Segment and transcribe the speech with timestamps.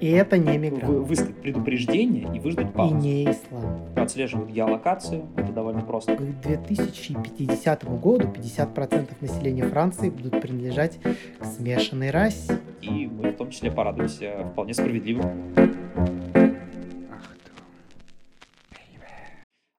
[0.00, 1.06] И это не Вы- мигрант.
[1.08, 2.96] Выставить предупреждение и выждать И паузу.
[2.96, 3.82] не ислам.
[3.96, 6.16] Отслеживают геолокацию, это довольно просто.
[6.16, 10.98] К 2050 году 50% населения Франции будут принадлежать
[11.38, 12.58] к смешанной расе.
[12.80, 15.34] И мы в том числе порадуемся вполне справедливо.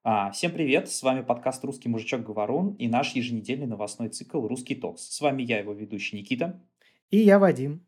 [0.03, 4.75] А, всем привет, с вами подкаст «Русский мужичок Говорун» и наш еженедельный новостной цикл «Русский
[4.75, 5.01] токс».
[5.01, 6.59] С вами я, его ведущий Никита.
[7.09, 7.85] И я Вадим.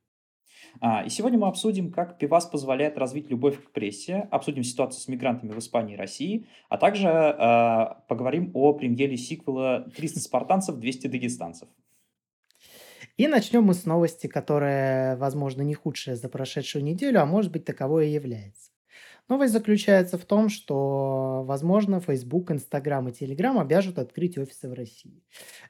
[0.82, 5.08] А, и сегодня мы обсудим, как пивас позволяет развить любовь к прессе, обсудим ситуацию с
[5.08, 11.08] мигрантами в Испании и России, а также а, поговорим о премьере сиквела «300 спартанцев, 200
[11.08, 11.70] дагестанцев».
[13.18, 17.64] И начнем мы с новости, которая, возможно, не худшая за прошедшую неделю, а может быть
[17.64, 18.72] таковой и является.
[19.30, 25.24] Новость заключается в том, что, возможно, Facebook, Instagram и Telegram обяжут открыть офисы в России.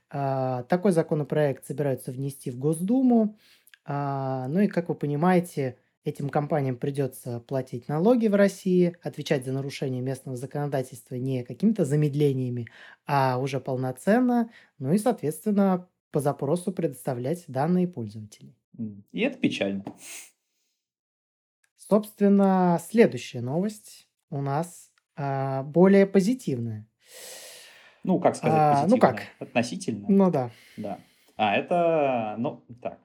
[0.09, 3.37] А, Такой законопроект собираются внести в Госдуму.
[3.85, 9.51] А, Ну и, как вы понимаете, этим компаниям придется платить налоги в России, отвечать за
[9.51, 12.67] нарушение местного законодательства не какими-то замедлениями,
[13.05, 18.55] а уже полноценно, ну и, соответственно, по запросу предоставлять данные пользователей.
[19.11, 19.83] И это печально.
[21.77, 26.87] Собственно, следующая новость у нас а, более позитивная.
[28.03, 29.23] Ну, как сказать, А, ну как?
[29.39, 30.05] Относительно.
[30.09, 30.51] Ну да.
[30.77, 30.99] Да.
[31.35, 32.99] А это, ну, так.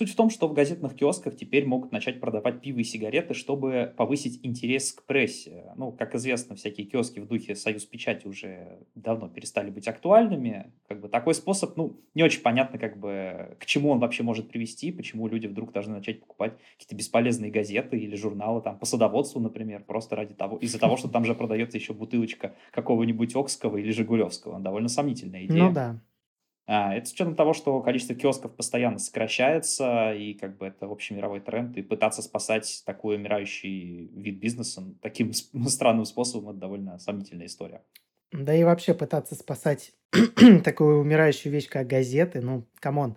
[0.00, 3.92] Суть в том, что в газетных киосках теперь могут начать продавать пиво и сигареты, чтобы
[3.98, 5.74] повысить интерес к прессе.
[5.76, 10.72] Ну, как известно, всякие киоски в духе «Союз печати» уже давно перестали быть актуальными.
[10.88, 14.48] Как бы такой способ, ну, не очень понятно, как бы, к чему он вообще может
[14.48, 19.38] привести, почему люди вдруг должны начать покупать какие-то бесполезные газеты или журналы, там, по садоводству,
[19.38, 23.90] например, просто ради того, из-за того, что там же продается еще бутылочка какого-нибудь Окского или
[23.90, 24.60] Жигулевского.
[24.60, 25.64] Довольно сомнительная идея.
[25.64, 26.00] Ну да.
[26.72, 31.40] А, Это с учетом того, что количество киосков постоянно сокращается, и как бы это общемировой
[31.40, 35.32] тренд, и пытаться спасать такой умирающий вид бизнеса таким
[35.66, 37.82] странным способом, это довольно сомнительная история.
[38.30, 39.92] Да и вообще пытаться спасать
[40.64, 43.16] такую умирающую вещь, как газеты, ну, come on.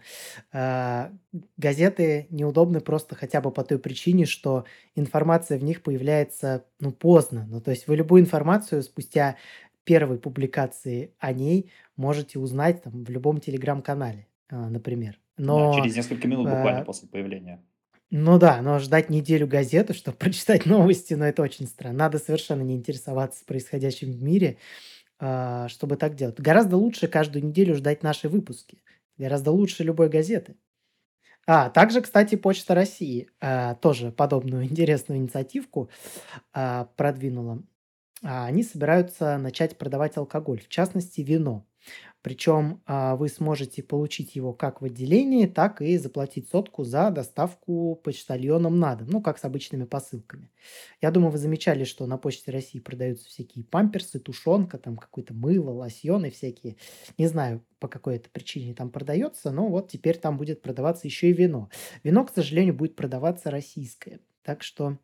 [0.51, 1.11] А,
[1.57, 7.45] Газеты неудобны просто хотя бы по той причине, что информация в них появляется, ну, поздно.
[7.49, 9.37] Ну, то есть вы любую информацию спустя
[9.83, 15.19] первой публикации о ней можете узнать там в любом телеграм-канале, а, например.
[15.37, 17.63] Да, Но через несколько минут буквально э, после появления.
[18.11, 21.97] Ну да, но ждать неделю газеты, чтобы прочитать новости, ну это очень странно.
[21.97, 24.57] Надо совершенно не интересоваться происходящим в мире,
[25.19, 26.39] а, чтобы так делать.
[26.39, 28.83] Гораздо лучше каждую неделю ждать наши выпуски.
[29.17, 30.55] Гораздо лучше любой газеты.
[31.45, 35.89] А, также, кстати, Почта России а, тоже подобную интересную инициативку
[36.53, 37.63] а, продвинула.
[38.23, 41.67] А, Они собираются начать продавать алкоголь, в частности вино.
[42.21, 47.99] Причем а, вы сможете получить его как в отделении, так и заплатить сотку за доставку
[48.01, 50.49] почтальоном на дом, ну, как с обычными посылками.
[51.01, 55.71] Я думаю, вы замечали, что на Почте России продаются всякие памперсы, тушенка, там какое-то мыло,
[55.71, 56.77] лосьоны всякие.
[57.17, 61.29] Не знаю, по какой это причине там продается, но вот теперь там будет продаваться еще
[61.29, 61.69] и вино.
[62.03, 64.21] Вино, к сожалению, будет продаваться российское.
[64.43, 64.97] Так что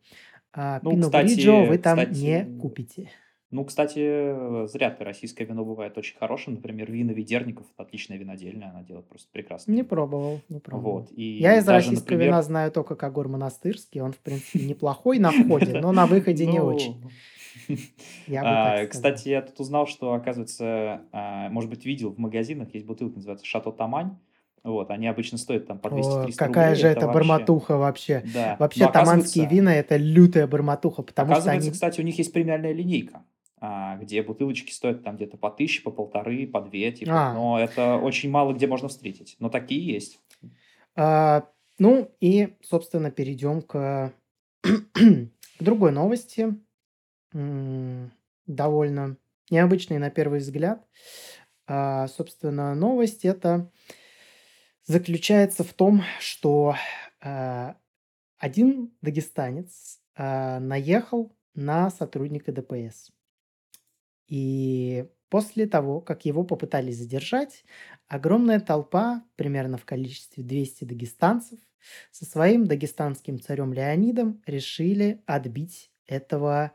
[0.53, 3.09] а, Ну, Пино Гриджо кстати, вы там кстати, не купите.
[3.51, 6.55] Ну, кстати, зря ты российское вино бывает очень хорошим.
[6.55, 10.99] Например, вино Ведерников, отличная винодельня, она делает просто прекрасное Не пробовал, не пробовал.
[10.99, 11.11] Вот.
[11.11, 14.01] И Я из даже, российского например, вина знаю только Когор Монастырский.
[14.01, 17.01] Он, в принципе, неплохой на входе, но на выходе не очень.
[17.01, 17.09] Ну,
[18.27, 18.87] Я а.
[18.87, 23.45] Кстати, я тут узнал, что, оказывается, а, может быть, видел в магазинах, есть бутылка, называется
[23.45, 24.17] Шато Тамань.
[24.63, 26.33] Вот, они обычно стоят там по 200-300 О, рублей.
[26.33, 28.23] какая же это бормотуха вообще.
[28.33, 28.57] Да.
[28.59, 31.71] Вообще, Но таманские вина– это лютая бормотуха, потому что они...
[31.71, 33.23] кстати, у них есть премиальная линейка,
[33.61, 37.11] а, где бутылочки стоят там где-то по тысяче, по полторы, по две, типа.
[37.13, 37.33] А.
[37.33, 39.35] Но это очень мало где можно встретить.
[39.39, 40.19] Но такие есть.
[40.95, 41.47] А,
[41.77, 44.13] ну и, собственно, перейдем к,
[44.61, 46.55] к другой новости.
[48.47, 49.17] Довольно
[49.49, 50.85] необычной на первый взгляд.
[51.67, 53.69] А, собственно, новость это
[54.89, 56.75] заключается в том, что
[57.21, 57.77] а,
[58.39, 63.11] один дагестанец а, наехал на сотрудника ДПС.
[64.27, 67.63] И после того, как его попытались задержать,
[68.07, 71.59] огромная толпа, примерно в количестве 200 дагестанцев,
[72.09, 76.71] со своим дагестанским царем Леонидом решили отбить этого,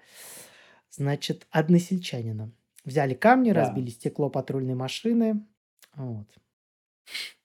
[0.88, 2.52] значит, односельчанина.
[2.84, 3.64] Взяли камни, Да.
[3.64, 5.44] разбили стекло патрульной машины.
[5.96, 6.28] Вот.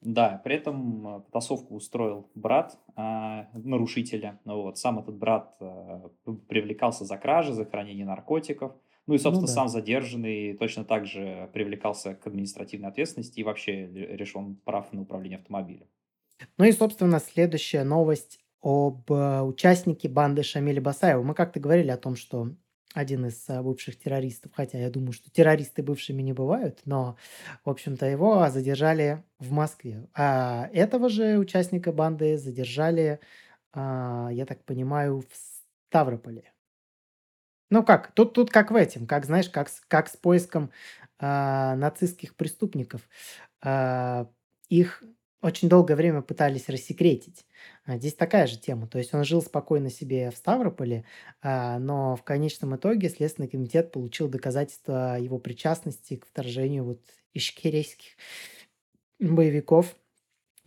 [0.01, 4.39] Да, при этом э, потасовку устроил брат а, нарушителя.
[4.45, 4.77] Ну Вот.
[4.77, 8.73] Сам этот брат а, п- привлекался за кражи, за хранение наркотиков.
[9.07, 9.53] Ну и, собственно, да.
[9.53, 15.39] сам задержанный точно так же привлекался к административной ответственности и вообще лишен прав на управление
[15.39, 15.87] автомобилем.
[16.57, 21.23] Ну и, собственно, следующая новость об, э, участнике банды Шамиля Басаева.
[21.23, 22.49] Мы как-то говорили о том, что
[22.95, 27.17] один из, э, бывших террористов, хотя я думаю, что террористы бывшими не бывают, но,
[27.65, 30.07] в общем-то, его задержали в Москве.
[30.15, 33.19] А этого же участника банды задержали,
[33.73, 35.27] а, я так понимаю, в
[35.89, 36.51] Ставрополе.
[37.71, 40.71] Ну как, тут тут как в этом, как, знаешь, как как с поиском,
[41.19, 43.01] а, нацистских преступников.
[43.61, 44.27] А,
[44.69, 45.03] их
[45.41, 47.45] очень долгое время пытались рассекретить.
[47.89, 48.85] А, здесь такая же тема.
[48.85, 51.05] То есть он жил спокойно себе в Ставрополе,
[51.41, 57.01] а, но в конечном итоге Следственный комитет получил доказательства его причастности к вторжению вот
[57.33, 58.11] ичкерийских
[59.19, 59.95] боевиков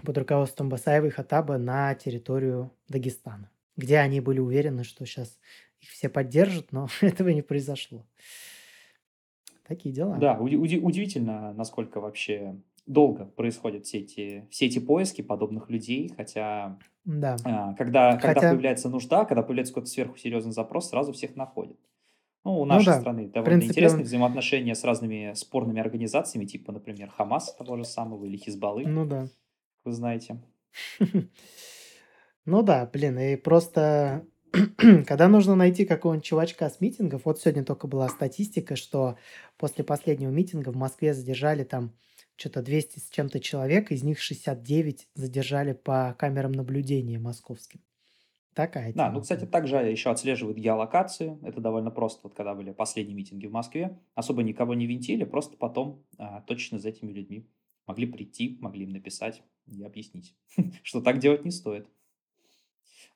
[0.05, 5.39] под руководством Басаева и Хаттаба на территорию Дагестана, где они были уверены, что сейчас
[5.79, 8.05] их все поддержат, но этого не произошло.
[9.63, 10.17] Такие дела.
[10.17, 16.81] Да, уди- удивительно, насколько вообще долго происходят все эти, все эти поиски подобных людей, хотя
[17.05, 17.37] Да.
[17.45, 21.77] а, когда, когда Хотя, появляется нужда, когда появляется какой-то сверхсерьезный запрос, сразу всех находят.
[22.45, 26.45] Ну, у ну нашей да, страны довольно принципе, интересные он, взаимоотношения с разными спорными организациями,
[26.45, 29.27] типа, например, Хамас того же самого или Хизбаллы, ну да.
[29.85, 30.41] вы знаете.
[32.45, 34.27] Ну да, блин, и просто
[35.07, 39.17] когда нужно найти какого-нибудь чувачка с митингов, вот сегодня только была статистика, что
[39.57, 41.93] после последнего митинга в Москве задержали там
[42.37, 47.81] что-то 200 с чем-то человек, из них 69 задержали по камерам наблюдения московским.
[48.55, 51.38] Такая Да, ну, тема кстати, также еще отслеживают геолокации.
[51.43, 52.20] Это довольно просто.
[52.25, 56.79] Вот когда были последние митинги в Москве, особо никого не винтили, просто потом а, точно
[56.79, 57.49] за этими людьми
[57.87, 60.37] могли прийти, могли им написать и объяснить,
[60.82, 61.88] что так делать не стоит.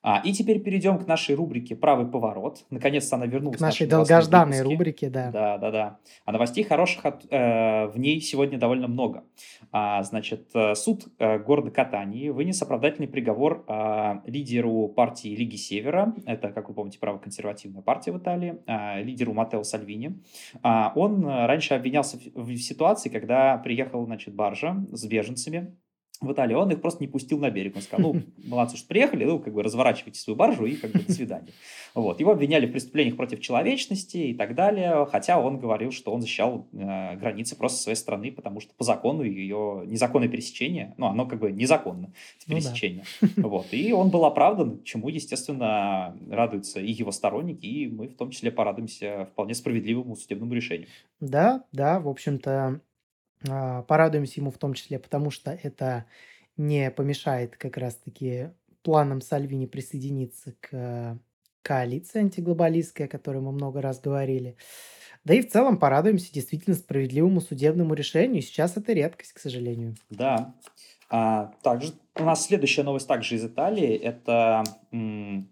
[0.01, 2.65] А, и теперь перейдем к нашей рубрике «Правый поворот».
[2.69, 5.31] Наконец-то она К вернулась в нашей долгожданной рубрике, да.
[5.31, 5.99] Да, да, да.
[6.25, 9.23] А новостей хороших от- э, в ней сегодня довольно много.
[9.71, 16.13] А, значит, э, суд э, города Катании вынес оправдательный приговор а, лидеру партии Лиги Севера,
[16.25, 20.21] это, как вы помните, правоконсервативная партия в Италии, а, лидеру Матео Сальвини.
[20.63, 25.75] А, он э, раньше обвинялся в, в ситуации, когда приехала, значит, баржа с беженцами,
[26.21, 27.75] в Италии, он их просто не пустил на берег.
[27.75, 30.99] Он сказал, ну, молодцы, что приехали, ну, как бы разворачивайте свою баржу и как бы
[30.99, 31.51] до свидания.
[31.93, 32.19] Вот.
[32.19, 36.67] Его обвиняли в преступлениях против человечности и так далее, хотя он говорил, что он защищал
[36.73, 41.39] э, границы просто своей страны, потому что по закону ее незаконное пересечение, ну, оно как
[41.39, 42.13] бы незаконно, это
[42.47, 42.55] Ну да.
[42.55, 43.03] пересечение.
[43.37, 43.67] Вот.
[43.71, 48.51] И он был оправдан, чему, естественно, радуются и его сторонники, и мы в том числе
[48.51, 50.87] порадуемся вполне справедливому судебному решению.
[51.19, 52.81] Да, да, в общем-то,
[53.41, 56.05] порадуемся ему в том числе, потому что это
[56.57, 58.51] не помешает как раз-таки
[58.81, 61.19] планам Сальвини присоединиться к
[61.61, 64.55] коалиции антиглобалистской, о которой мы много раз говорили.
[65.25, 68.41] Да и в целом порадуемся действительно справедливому судебному решению.
[68.41, 69.95] Сейчас это редкость, к сожалению.
[70.09, 70.55] Да.
[71.09, 73.95] А, также у нас следующая новость также из Италии.
[73.97, 74.63] Это
[74.93, 75.49] м,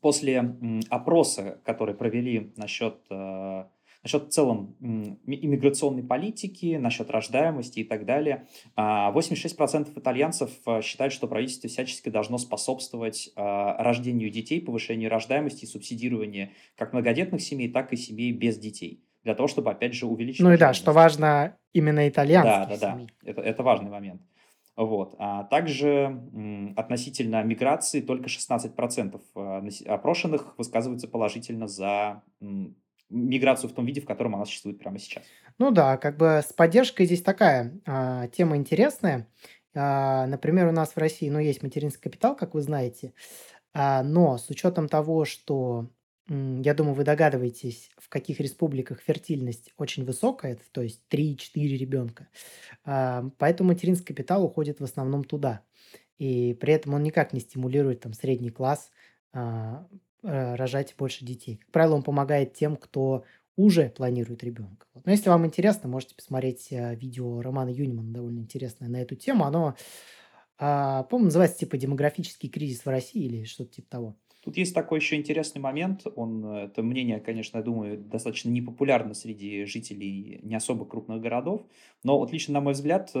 [0.00, 3.64] после м, опроса, который провели насчет, э,
[4.02, 11.12] насчет в целом иммиграционной политики, насчет рождаемости и так далее, а, 86% итальянцев э, считают,
[11.12, 17.70] что правительство всячески должно способствовать э, рождению детей, повышению рождаемости и субсидированию как многодетных семей,
[17.70, 19.04] так и семей без детей.
[19.22, 22.86] Для того, чтобы, опять же, увеличить Ну и да, что важно, именно Да, итальянских да,
[22.88, 22.92] да.
[22.94, 23.08] семей.
[23.22, 24.22] Это, это важный момент.
[24.74, 25.14] Вот.
[25.18, 26.18] А также
[26.76, 32.22] относительно миграции только 16% а, насе- опрошенных высказываются положительно за
[33.12, 35.24] миграцию в том виде, в котором она существует прямо сейчас.
[35.58, 39.28] Ну да, как бы с поддержкой здесь такая а, тема интересная.
[39.74, 43.14] А, например, у нас в России, ну, есть материнский капитал, как вы знаете,
[43.74, 45.88] а, но с учетом того, что,
[46.28, 52.28] я думаю, вы догадываетесь, в каких республиках фертильность очень высокая, то есть 3-4 ребенка,
[52.84, 55.62] а, поэтому материнский капитал уходит в основном туда.
[56.18, 58.90] И при этом он никак не стимулирует там средний класс
[59.32, 59.86] а,
[60.22, 61.56] рожать больше детей.
[61.56, 63.24] Как правило, он помогает тем, кто
[63.56, 64.86] уже планирует ребенка.
[64.94, 65.04] Вот.
[65.04, 69.44] Но если вам интересно, можете посмотреть э, видео Романа Юнимана, довольно интересное на эту тему.
[69.44, 69.74] Оно,
[70.58, 74.16] а, по-моему, называется типа «Демографический кризис в России» или что-то типа того.
[74.42, 76.04] Тут есть такой еще интересный момент.
[76.16, 81.62] Он, э, это мнение, конечно, я думаю, достаточно непопулярно среди жителей не особо крупных городов.
[82.02, 83.18] Но вот лично, на мой взгляд, э,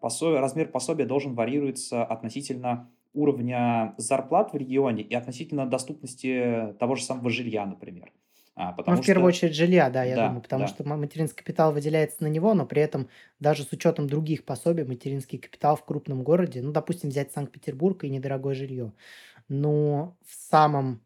[0.00, 7.04] посо- размер пособия должен варьироваться относительно уровня зарплат в регионе и относительно доступности того же
[7.04, 8.12] самого жилья, например.
[8.56, 10.84] А, Ну, потому в первую что, очередь жилья, да, я да, думаю, потому да, что
[10.86, 13.08] ма- материнский капитал выделяется на него, но при этом
[13.40, 18.10] даже с учетом других пособий материнский капитал в крупном городе, ну, допустим, взять Санкт-Петербург и
[18.10, 18.92] недорогое жилье,
[19.48, 21.02] но в самом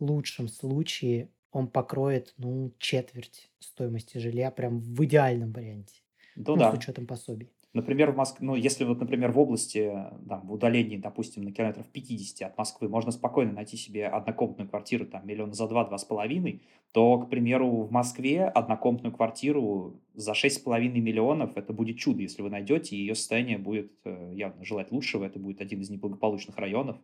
[0.00, 6.02] лучшем случае он покроет, ну, четверть стоимости жилья, прям в идеальном варианте,
[6.36, 6.72] ну ну, с да.
[6.72, 7.55] учетом пособий.
[7.72, 8.40] Например, в Моск...
[8.40, 9.92] ну, если вот, например, в области,
[10.28, 15.04] там, в удалении, допустим, на километров 50 от Москвы можно спокойно найти себе однокомнатную квартиру,
[15.04, 20.32] там, миллиона за два, два с половиной, то, к примеру, в Москве однокомнатную квартиру за
[20.32, 24.32] шесть с половиной миллионов это будет чудо, если вы найдете, и ее состояние будет э,
[24.32, 26.96] явно желать лучшего, это будет один из неблагополучных районов.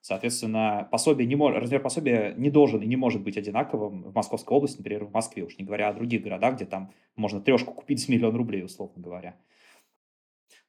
[0.00, 4.56] Соответственно, пособие не может, размер пособия не должен и не может быть одинаковым в Московской
[4.56, 8.00] области, например, в Москве, уж не говоря о других городах, где там можно трешку купить
[8.00, 9.36] с миллион рублей, условно говоря.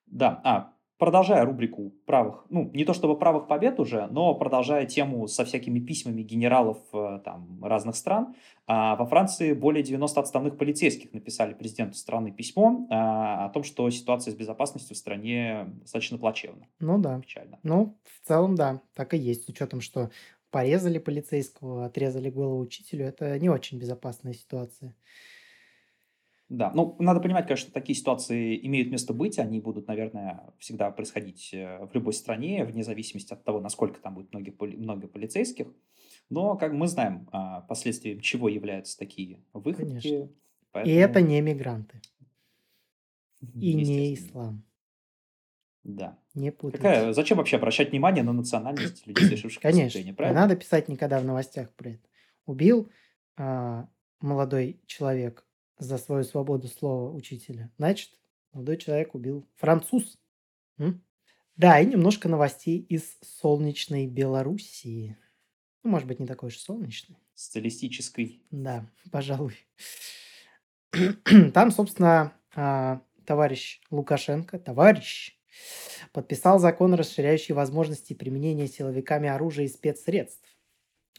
[0.07, 5.27] Да, а, продолжая рубрику правых, ну, не то чтобы правых побед уже, но продолжая тему
[5.27, 8.35] со всякими письмами генералов э, там разных стран,
[8.65, 13.89] а, во Франции более 90 отставных полицейских написали президенту страны письмо а, о том, что
[13.89, 16.65] ситуация с безопасностью в стране достаточно плачевна.
[16.79, 17.19] Ну да.
[17.19, 17.59] Печально.
[17.63, 20.09] Ну, в целом, да, так и есть, с учетом, что
[20.49, 24.95] порезали полицейского, отрезали голову учителю, это не очень безопасная ситуация.
[26.49, 31.49] Да, ну, надо понимать, конечно, такие ситуации имеют место быть, они будут, наверное, всегда происходить
[31.53, 35.67] э, в любой стране, вне зависимости от того, насколько там будет много, много полицейских.
[36.29, 40.01] Но, как мы знаем, а, последствием чего являются такие выходки.
[40.01, 40.29] Конечно.
[40.71, 40.95] Поэтому...
[40.95, 42.01] И это не мигранты.
[43.55, 44.63] И не ислам.
[45.83, 46.17] Да.
[46.33, 46.77] Не путайте.
[46.77, 50.13] Какая, зачем вообще обращать внимание на национальность людей, совершивших Конечно.
[50.13, 50.41] правильно?
[50.41, 52.07] надо писать никогда в новостях про это.
[52.45, 52.89] Убил
[53.37, 53.87] а,
[54.19, 55.46] молодой человек
[55.77, 57.71] за свою свободу слова учителя.
[57.77, 58.11] Значит,
[58.53, 60.17] молодой человек убил француз.
[60.77, 61.03] М?
[61.55, 65.17] Да, и немножко новостей из солнечной Белоруссии.
[65.83, 67.17] Ну, может быть, не такой уж солнечный.
[67.33, 68.43] Социалистической.
[68.51, 69.55] Да, пожалуй.
[71.53, 75.39] Там, собственно, а, товарищ Лукашенко, товарищ,
[76.13, 80.47] подписал закон, расширяющий возможности применения силовиками оружия и спецсредств.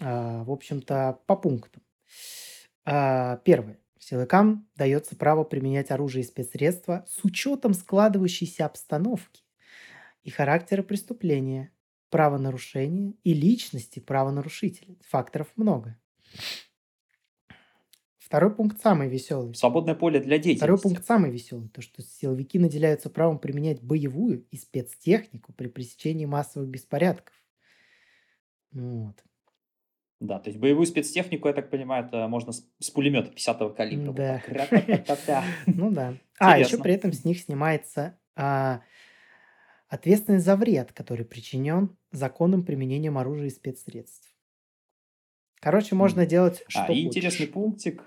[0.00, 1.82] А, в общем-то, по пунктам.
[2.84, 3.78] Первое.
[3.98, 9.42] Силовикам дается право применять оружие и спецсредства с учетом складывающейся обстановки
[10.22, 11.72] и характера преступления,
[12.10, 14.96] правонарушения и личности правонарушителя.
[15.08, 15.98] Факторов много.
[18.18, 19.54] Второй пункт самый веселый.
[19.54, 20.58] Свободное поле для деятельности.
[20.58, 21.70] Второй пункт самый веселый.
[21.70, 27.34] То, что силовики наделяются правом применять боевую и спецтехнику при пресечении массовых беспорядков.
[28.72, 29.24] Вот.
[30.20, 34.12] Да, то есть боевую спецтехнику, я так понимаю, это можно с, с пулемета 50-го калибра.
[34.12, 35.44] Да.
[35.66, 36.14] Ну да.
[36.40, 38.82] А, еще при этом с них снимается а,
[39.88, 44.28] ответственность за вред, который причинен законным применением оружия и спецсредств.
[45.60, 48.04] Короче, можно делать что А, и интересный пунктик.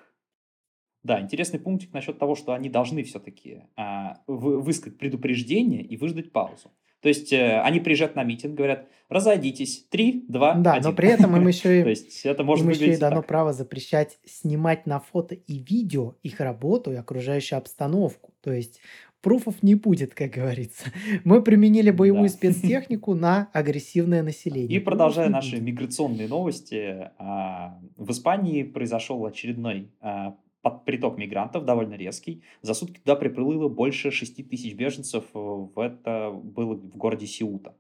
[1.04, 6.72] Да, интересный пунктик насчет того, что они должны все-таки а, высказать предупреждение и выждать паузу.
[7.02, 10.90] То есть э, они приезжают на митинг, говорят, разойдитесь, три, два, Да, один.
[10.92, 13.28] но при этом им еще и, То есть это может им еще и дано так.
[13.28, 18.34] право запрещать снимать на фото и видео их работу и окружающую обстановку.
[18.42, 18.80] То есть
[19.22, 20.86] пруфов не будет, как говорится.
[21.24, 22.36] Мы применили боевую Да.
[22.36, 24.78] спецтехнику на агрессивное население.
[24.78, 31.96] И продолжая наши миграционные новости, а, в Испании произошел очередной а, под- приток мигрантов, довольно
[31.96, 32.44] резкий.
[32.62, 37.76] За сутки туда приплыло больше 6 тысяч беженцев, э, это было в городе Сиута.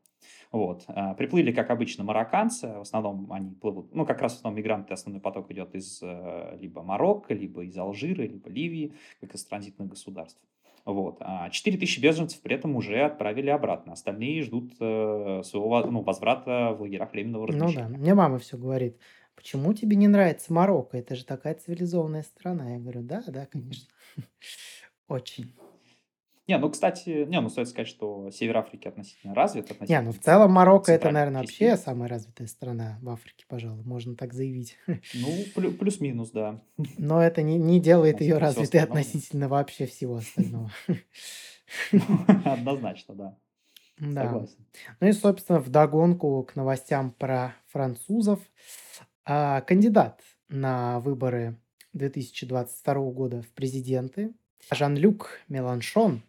[0.51, 0.83] Вот.
[0.87, 4.93] а, Приплыли, как обычно, марокканцы, в основном они плывут, ну, как раз в основном мигранты,
[4.93, 9.87] основной поток идет из э, либо Марокко, либо из Алжира, либо Ливии, как из транзитных
[9.87, 10.41] государств.
[10.83, 11.17] Вот.
[11.21, 13.93] А 4 тысячи беженцев при этом уже отправили обратно.
[13.93, 17.97] Остальные ждут э, своего ну, возврата в лагерях временного Ну да, размещения.
[17.97, 18.97] мне мама все говорит,
[19.35, 20.97] почему тебе не нравится Марокко?
[20.97, 22.73] Это же такая цивилизованная страна.
[22.73, 23.87] Я говорю, да, да, конечно.
[25.07, 25.53] Очень.
[26.47, 29.81] Не, ну, кстати, не, ну, стоит сказать, что Север Африки относительно развит, Не, ну в
[29.85, 31.63] относительно целом Марокко это, наверное, части.
[31.63, 34.77] вообще самая развитая страна в Африке, пожалуй, можно так заявить.
[34.87, 36.61] Ну, плю- плюс-минус, да.
[36.97, 40.71] Но это не, не делает ее Относительно всего развитой относительно вообще всего остального.
[42.43, 43.37] Однозначно, да.
[43.99, 44.23] Да.
[44.25, 44.65] Согласен.
[44.99, 48.39] Ну и, собственно, вдогонку к новостям про французов.
[49.25, 51.57] А, Кандидат на выборы
[51.93, 54.33] 2022 года в президенты
[54.71, 56.23] Жан-Люк Меланшон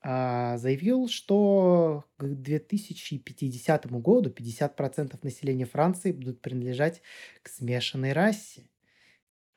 [0.00, 7.02] а, заявил, что к 2050 году 50% населения Франции будут принадлежать
[7.42, 8.68] к смешанной расе.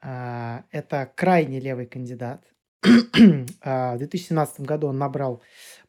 [0.02, 2.44] А, Это крайне левый кандидат.
[3.62, 5.42] А, В 2017 году он набрал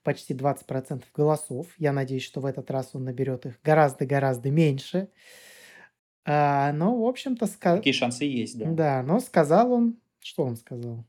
[0.02, 1.66] почти 20% голосов.
[1.76, 5.08] Я надеюсь, что в этот раз он наберет их гораздо-гораздо меньше.
[6.30, 8.66] А, Но, в общем-то, ска- Такие шансы есть, да.
[8.70, 9.96] да, но сказал он...
[10.20, 11.04] Что он сказал,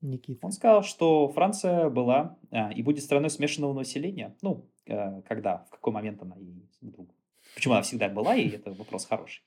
[0.00, 0.44] Никита?
[0.44, 4.34] Он сказал, что Франция была а, и будет страной смешанного населения.
[4.42, 7.08] Ну, э, когда, в какой момент она и вдруг
[7.54, 9.42] Почему она всегда была, и это вопрос хороший.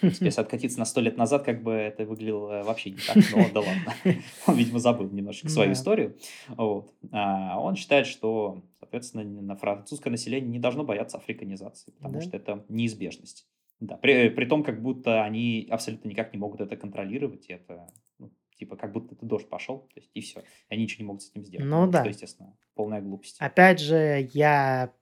[0.00, 3.60] Если откатиться на сто лет назад, как бы это выглядело вообще не так, но да
[3.60, 3.94] ладно.
[4.46, 5.72] Он, видимо, забыл немножечко свою Да.
[5.74, 6.16] историю.
[6.48, 6.94] Вот.
[7.10, 12.20] А он считает, что, соответственно, на французское население не должно бояться африканизации, потому Да.
[12.22, 13.46] что это неизбежность.
[13.82, 17.88] Да, при, при том, как будто они абсолютно никак не могут это контролировать, и это,
[18.20, 20.44] ну, типа, как будто это дождь пошел, то есть, и все.
[20.68, 21.66] И они ничего не могут с этим сделать.
[21.66, 22.04] Ну Что, да.
[22.04, 23.38] естественно, полная глупость.
[23.40, 24.94] Опять же, я,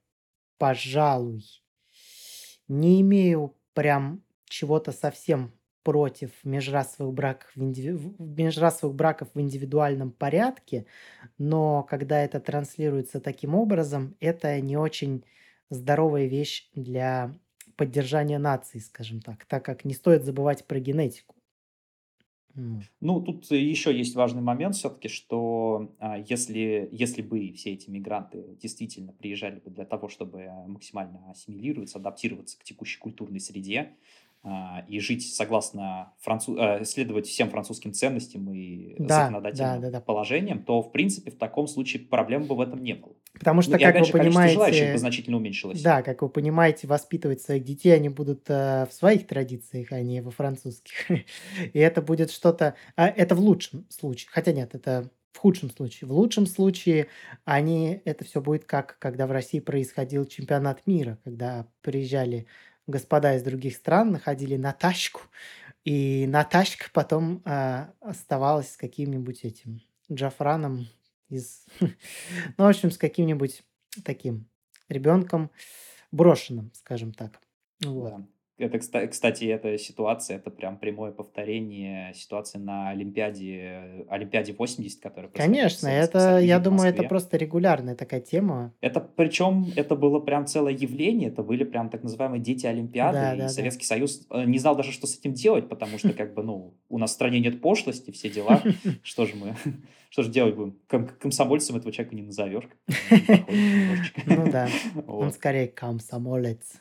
[0.57, 1.45] пожалуй,
[2.69, 10.87] не имею прям чего-то совсем против межрасовых браков в, индиви- межрасовых браков в индивидуальном порядке,
[11.37, 15.23] но когда это транслируется таким образом, это не очень
[15.69, 17.39] здоровая вещь для
[17.81, 21.35] поддержания нации, скажем так, так как не стоит забывать про генетику.
[23.01, 28.59] Ну, тут еще есть важный момент все-таки, что а, если, если бы все эти мигранты
[28.61, 33.97] действительно приезжали бы для того, чтобы а, максимально ассимилироваться, адаптироваться к текущей культурной среде
[34.89, 36.57] и жить согласно француз...
[36.59, 40.01] а, следовать всем французским ценностям и Да, да, законодательным да, да.
[40.01, 43.15] положениям, то, в принципе, в таком случае проблем бы в этом не было.
[43.35, 45.83] Потому Ну что, и как опять вы же, количество желающих бы понимаете, значительно уменьшилось.
[45.83, 50.23] Да, как вы понимаете, воспитывать своих детей они будут э, в своих традициях, а не
[50.23, 51.11] во французских.
[51.73, 52.75] И это будет что-то...
[52.97, 54.31] а, Это в лучшем случае.
[54.33, 56.09] Хотя нет, это в худшем случае.
[56.09, 57.07] В лучшем случае
[57.45, 58.01] они...
[58.05, 62.47] Это все будет как, когда в России происходил чемпионат мира, когда приезжали
[62.91, 65.23] господа из других стран, находили Наташку,
[65.85, 69.81] и Наташка потом а, оставалась с каким-нибудь этим
[70.13, 70.89] Джафраном
[71.29, 71.65] из...
[71.81, 73.63] Ну, в общем, с каким-нибудь
[74.05, 74.47] таким
[74.89, 75.51] ребенком
[76.13, 77.41] брошенным, скажем так.
[77.83, 78.11] Вот.
[78.11, 78.27] Да.
[78.61, 85.31] Это, кста- кстати, эта ситуация, это прям прямое повторение ситуации на Олимпиаде, Олимпиаде 80, которая
[85.31, 88.73] Конечно, это, я думаю, это просто регулярная такая тема.
[88.81, 93.35] Это причем это было прям целое явление, это были прям так называемые дети Олимпиады, Да,
[93.35, 93.49] и да, да.
[93.49, 96.75] Советский Союз э, не знал даже, что с этим делать, потому что как бы, ну,
[96.89, 98.63] у нас в стране нет пошлости, все дела,
[99.03, 99.55] что же мы,
[100.11, 100.79] что же делать будем?
[100.89, 102.65] Ком- комсомольцем этого человека не назовешь.
[104.27, 104.69] Ну да,
[105.07, 106.73] он скорее комсомолец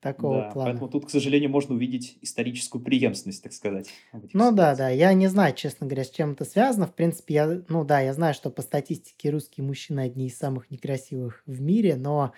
[0.00, 0.70] такого Да, плана.
[0.70, 3.88] поэтому тут, к сожалению, можно увидеть историческую преемственность, так сказать,
[4.32, 6.86] Ну да, да, я не знаю, честно говоря, с чем это связано.
[6.86, 10.70] В принципе, я, ну да, я знаю, что по статистике русские мужчины одни из самых
[10.70, 12.32] некрасивых в мире, но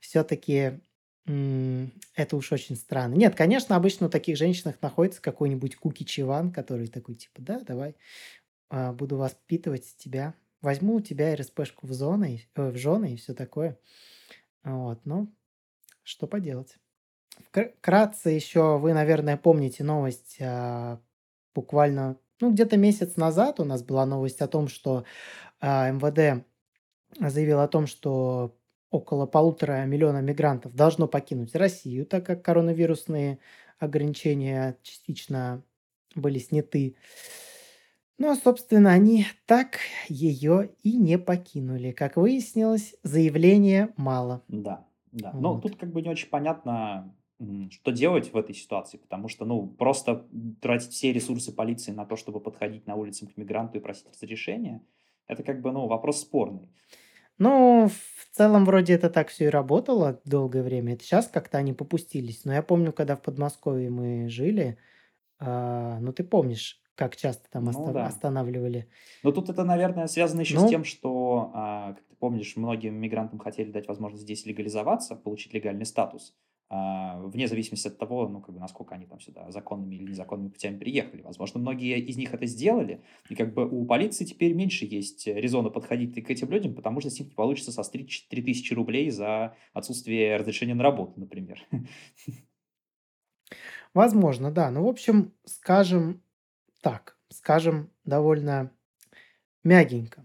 [0.00, 0.80] все-таки
[1.26, 3.14] это уж очень странно.
[3.14, 7.96] Нет, конечно, обычно у таких женщинах находится какой-нибудь Куки Чиван, который такой, типа, да, давай,
[8.70, 13.78] буду воспитывать тебя, возьму у тебя РСПшку в, зоны, э, в жены и все такое.
[14.64, 15.32] Вот, ну,
[16.02, 16.78] что поделать.
[17.52, 21.00] Вкр- Вкратце еще вы, наверное, помните новость а,
[21.54, 25.04] буквально, ну, где-то месяц назад у нас была новость о том, что
[25.60, 26.44] а, МВД
[27.18, 28.56] заявил о том, что
[28.90, 33.38] около полутора миллиона мигрантов должно покинуть Россию, так как коронавирусные
[33.78, 35.62] ограничения частично
[36.14, 36.96] были сняты.
[36.96, 37.47] Ну,
[38.22, 39.78] а, собственно, они так
[40.08, 41.92] ее и не покинули.
[41.92, 44.44] Как выяснилось, заявления мало.
[44.48, 45.32] Да, да.
[45.38, 45.62] Но Вот.
[45.62, 47.14] тут как бы не очень понятно,
[47.70, 50.26] что делать в этой ситуации, потому что, ну, просто
[50.60, 54.82] тратить все ресурсы полиции на то, чтобы подходить на улицам к мигранту и просить разрешения,
[55.26, 56.70] это как бы, ну, вопрос спорный.
[57.38, 60.94] Ну, в целом, вроде это так все и работало долгое время.
[60.94, 62.44] Это сейчас как-то они попустились.
[62.44, 64.78] Но я помню, когда в Подмосковье мы жили,
[65.40, 68.06] а, ну, ты помнишь, как часто там Ну оста- да.
[68.06, 68.88] останавливали.
[69.22, 72.94] Но тут это, наверное, связано еще с Ну, тем, что, а, как ты помнишь, многим
[72.96, 76.36] мигрантам хотели дать возможность здесь легализоваться, получить легальный статус,
[76.70, 80.48] а, вне зависимости от того, ну, как бы, насколько они там сюда законными или незаконными
[80.50, 81.22] путями приехали.
[81.22, 85.70] Возможно, многие из них это сделали, и как бы у полиции теперь меньше есть резона
[85.70, 90.36] подходить к этим людям, потому что с них не получится состричь 3000 рублей за отсутствие
[90.36, 91.64] разрешения на работу, например.
[93.94, 94.70] возможно, да.
[94.70, 96.22] Ну, в общем, скажем
[96.82, 98.72] так, скажем довольно
[99.64, 100.24] мягенько.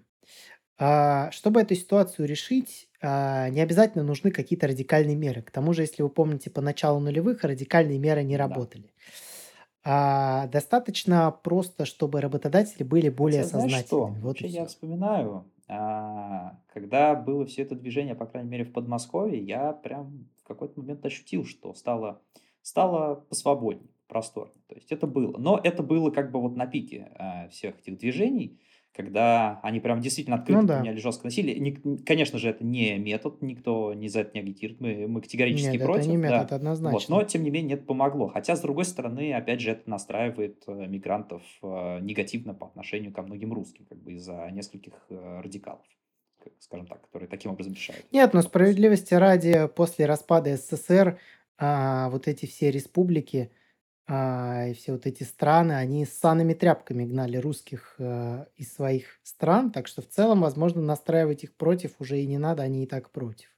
[0.80, 5.42] А, Чтобы эту ситуацию решить, а, не обязательно нужны какие-то радикальные меры.
[5.44, 8.38] К тому же, если вы помните, по началу нулевых радикальные меры не Да.
[8.38, 8.94] работали.
[9.84, 14.20] А, Достаточно просто, чтобы работодатели были более знаешь что, сознательными.
[14.20, 18.74] Вот и вообще я вспоминаю, а, когда было все это движение, по крайней мере, в
[18.74, 22.22] Подмосковье, я прям в какой-то момент ощутил, что стало,
[22.62, 24.62] стало посвободнее, просторнее.
[24.68, 25.38] То есть это было.
[25.38, 28.60] Но это было как бы вот на пике а, всех этих движений,
[28.94, 30.76] когда они прям действительно Ну открыто да.
[30.76, 31.58] применяли жесткое насилие.
[31.60, 35.66] Ник- Конечно же, это не метод, никто не за это не агитирует, мы, мы категорически
[35.66, 36.38] Нет, это против, не метод, да.
[36.38, 37.26] Вот, но однозначно.
[37.26, 38.28] тем не менее это помогло.
[38.28, 43.24] Хотя, с другой стороны, опять же, это настраивает э, мигрантов э, негативно по отношению ко
[43.24, 45.86] многим русским, как бы из-за нескольких э, радикалов,
[46.60, 51.18] скажем так, которые таким образом решают Нет, но справедливости ради, после распада СССР
[51.58, 53.52] а, вот эти все республики,
[54.08, 59.20] а, и все вот эти страны, они с санными тряпками гнали русских, э, из своих
[59.24, 59.72] стран.
[59.72, 63.12] Так что в целом, возможно, настраивать их против уже и не надо, они и так
[63.12, 63.50] против.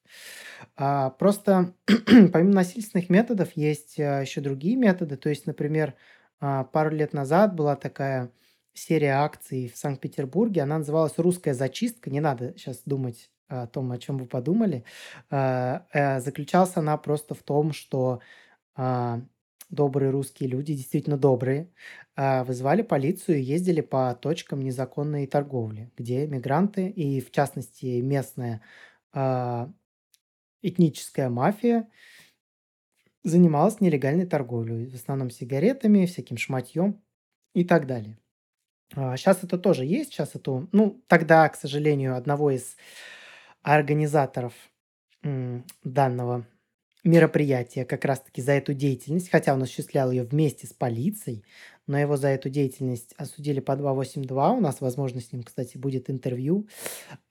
[0.78, 1.74] А, просто
[2.34, 5.18] помимо насильственных методов есть, а, еще другие методы.
[5.18, 5.96] То есть, например,
[6.40, 8.32] а, пару лет назад была такая
[8.74, 10.64] серия акций в Санкт-Петербурге.
[10.64, 12.10] Она называлась "Русская зачистка".
[12.10, 14.84] Не надо сейчас думать о том, о чем вы подумали.
[15.30, 18.22] А, э, заключалась она просто в том, что,
[18.76, 19.22] а,
[19.70, 21.72] добрые русские люди, действительно добрые,
[22.16, 28.62] а, вызывали полицию и ездили по точкам незаконной торговли, где мигранты и, в частности, местная,
[29.14, 29.72] а,
[30.64, 31.90] этническая мафия
[33.24, 34.88] занималась нелегальной торговлей.
[34.88, 37.02] В основном сигаретами, всяким шматьем
[37.54, 38.18] и так далее.
[38.94, 40.14] Сейчас это тоже есть.
[40.14, 42.78] Сейчас это, ну, тогда, к сожалению, одного из
[43.64, 44.54] организаторов,
[45.84, 46.46] данного
[47.06, 51.46] мероприятия как раз таки за эту деятельность, хотя он осуществлял ее вместе с полицией,
[51.88, 54.52] но его за эту деятельность осудили по 282.
[54.54, 56.68] У нас, возможно, с ним, кстати, будет интервью,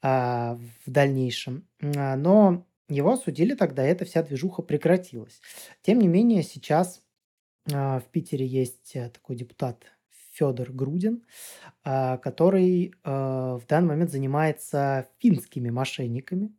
[0.03, 1.69] а, в дальнейшем.
[1.83, 5.41] А, но его осудили тогда, и эта вся движуха прекратилась.
[5.83, 7.03] Тем не менее, сейчас,
[7.73, 9.85] а, в Питере есть, э, такой депутат
[10.35, 11.25] Федор Грудин,
[11.85, 16.55] а, который, а, в данный момент занимается финскими мошенниками.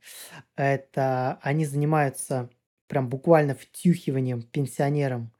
[0.55, 2.49] Это они занимаются
[2.87, 5.33] прям буквально втюхиванием пенсионерам,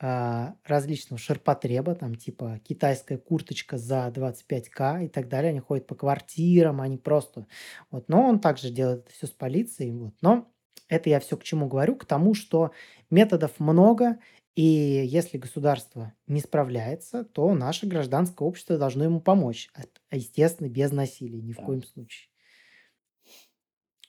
[0.00, 5.50] а, различного ширпотреба, там типа китайская курточка за 25к и так далее.
[5.50, 7.46] Они ходят по квартирам, они просто
[7.90, 8.08] вот.
[8.08, 10.14] Но он также делает это всё с полицией, вот.
[10.22, 10.52] Но
[10.88, 11.96] это я все к чему говорю?
[11.96, 12.72] К тому, что
[13.10, 14.18] методов много,
[14.56, 19.70] и если государство не справляется, то наше гражданское общество должно ему помочь.
[19.74, 21.62] От естественно, без насилия, ни в Да.
[21.62, 22.28] коем случае.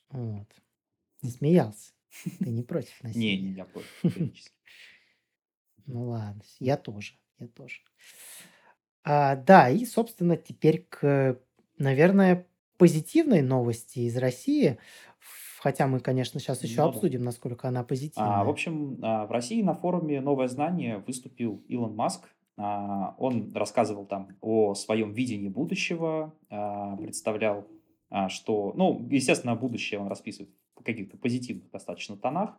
[0.09, 0.47] Вот.
[1.21, 1.91] Засмеялся.
[2.39, 3.51] Ты не против Не, не насилия?
[3.57, 3.89] я против.
[5.85, 7.81] Ну ладно, я тоже, я тоже.
[9.03, 11.39] А, да, и, собственно, теперь к,
[11.77, 12.47] наверное,
[12.77, 14.77] позитивной новости из России.
[15.59, 16.95] Хотя мы, конечно, сейчас еще Ну да.
[16.97, 18.43] обсудим, насколько она А, в позитивная.
[18.45, 22.29] общем, а, в России на форуме "Новое знание" выступил Илон Маск.
[22.57, 27.67] А, он рассказывал там о своем видении будущего, представлял,
[28.29, 32.57] что, ну, естественно, будущее он расписывает каких-то позитивных достаточно тонах.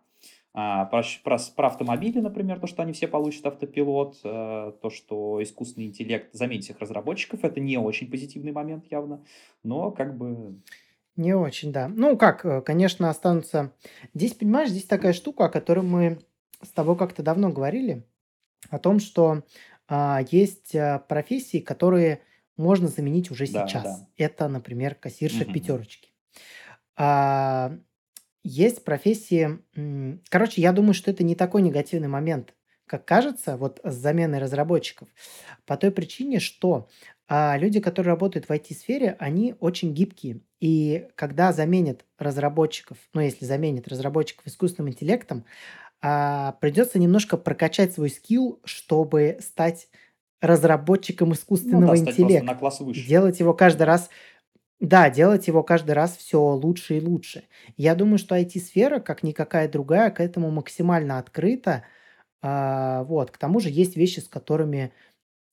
[0.55, 5.43] А, про про про автомобили, например, то, что они все получат автопилот, э, то, что
[5.43, 7.45] искусственный интеллект заменит всех разработчиков.
[7.45, 9.25] Это не очень позитивный момент явно,
[9.65, 10.61] но как бы
[11.17, 11.89] Не очень, да.
[11.89, 13.73] Ну как, э, конечно, останутся
[14.15, 16.19] Здесь, понимаешь, здесь такая штука, о которой мы
[16.63, 18.05] с тобой как-то давно говорили,
[18.71, 19.45] о том, что,
[19.89, 22.23] а, есть, а, профессии, которые
[22.57, 23.95] можно заменить уже Да, да.
[23.95, 24.07] сейчас.
[24.17, 25.47] Это, например, кассирша мгм.
[25.47, 26.11] "Пятерочке".
[26.97, 27.73] А,
[28.45, 29.59] есть профессии,
[30.31, 32.55] короче, я думаю, что это не такой негативный момент,
[32.87, 35.09] как кажется, вот с заменой разработчиков.
[35.67, 36.89] По той причине, что,
[37.29, 40.43] а, люди, которые работают в IT-сфере, они очень гибкие.
[40.61, 45.47] И когда заменят разработчиков, ну, если заменят разработчиков искусственным интеллектом,
[46.03, 49.89] а, придется немножко прокачать свой скилл, чтобы стать
[50.41, 52.55] разработчиком Ну да, искусственного просто на интеллекта.
[52.55, 53.07] класс выше.
[53.07, 54.11] делать его каждый раз
[54.85, 57.45] да, делать его каждый раз все лучше и лучше.
[57.77, 61.85] Я думаю, что IT-сфера, как никакая другая, к этому максимально открыта.
[62.43, 63.31] А, вот.
[63.33, 64.93] К тому же есть вещи, с которыми,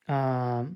[0.08, 0.68] а,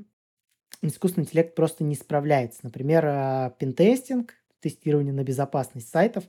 [0.81, 2.61] искусственный интеллект просто не справляется.
[2.63, 4.35] Например, а, пентестинг,
[4.65, 6.23] тестирование на безопасность сайтов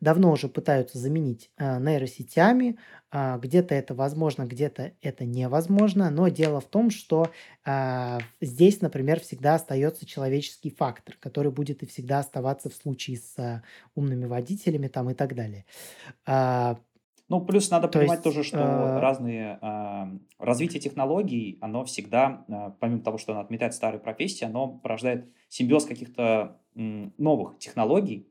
[0.00, 2.78] давно уже пытаются заменить, а, нейросетями.
[3.10, 6.10] А, где-то это возможно, где-то это невозможно.
[6.10, 7.32] Но дело в том, что,
[7.64, 13.38] а, здесь, например, всегда остается человеческий фактор, который будет и всегда оставаться в случае с,
[13.38, 13.62] а,
[13.94, 15.64] умными водителями там и так далее.
[16.26, 16.80] А
[17.28, 22.44] Ну, плюс надо то понимать есть, тоже, что э разные, ам, развитие технологий, оно всегда,
[22.48, 28.28] а, помимо того, что оно отметает старые профессии, оно порождает симбиоз каких-то, м, новых технологий,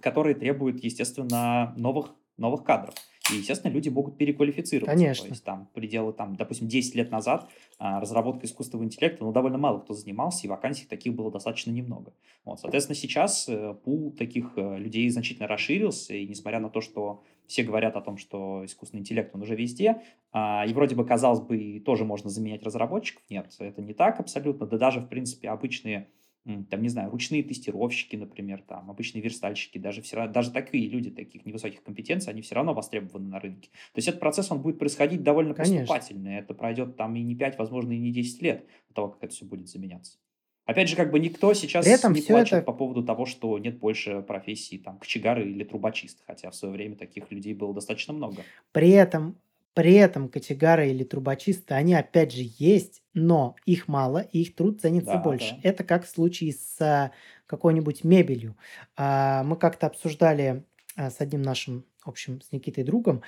[0.00, 2.94] которые требуют, естественно, новых новых кадров.
[3.30, 4.86] И, естественно, люди могут переквалифицироваться.
[4.96, 5.28] То Конечно.
[5.28, 9.78] есть там пределы, там, допустим, 10 лет назад, а, разработкой искусственного интеллекта, ну, довольно мало
[9.80, 12.14] кто занимался, и вакансий таких было достаточно немного.
[12.44, 17.22] Вот, соответственно, сейчас, э, пул таких, э, людей значительно расширился, и несмотря на то, что
[17.52, 20.00] все говорят о том, что искусственный интеллект, он уже везде,
[20.32, 23.22] а, и вроде бы, казалось бы, тоже можно заменять разработчиков.
[23.28, 24.66] Нет, это не так абсолютно.
[24.66, 26.08] Да даже, в принципе, обычные,
[26.44, 31.44] там, не знаю, ручные тестировщики, например, там, обычные верстальщики, даже все даже такие люди, таких
[31.44, 33.68] невысоких компетенций, они все равно востребованы на рынке.
[33.68, 35.80] То есть этот процесс, он будет происходить довольно Конечно.
[35.80, 36.28] поступательно.
[36.28, 39.34] Это пройдет там и не 5, возможно, и не 10 лет до того, как это
[39.34, 40.16] все будет заменяться.
[40.64, 43.58] Опять же, как бы никто При сейчас этом не плачет это по поводу того, что
[43.58, 48.12] нет больше профессий там кочегары или трубочист, хотя в свое время таких людей было достаточно
[48.12, 48.46] много.
[48.72, 49.40] При этом,
[49.74, 54.80] при этом кочегары или трубочисты, они опять же есть, но их мало, и их труд
[54.80, 55.56] ценится Да, больше.
[55.56, 55.68] да.
[55.68, 57.12] Это как в случае с а,
[57.46, 58.56] какой-нибудь мебелью.
[58.96, 60.64] А, мы как-то обсуждали
[60.96, 63.22] а, с одним нашим, в общем, с Никитой другом,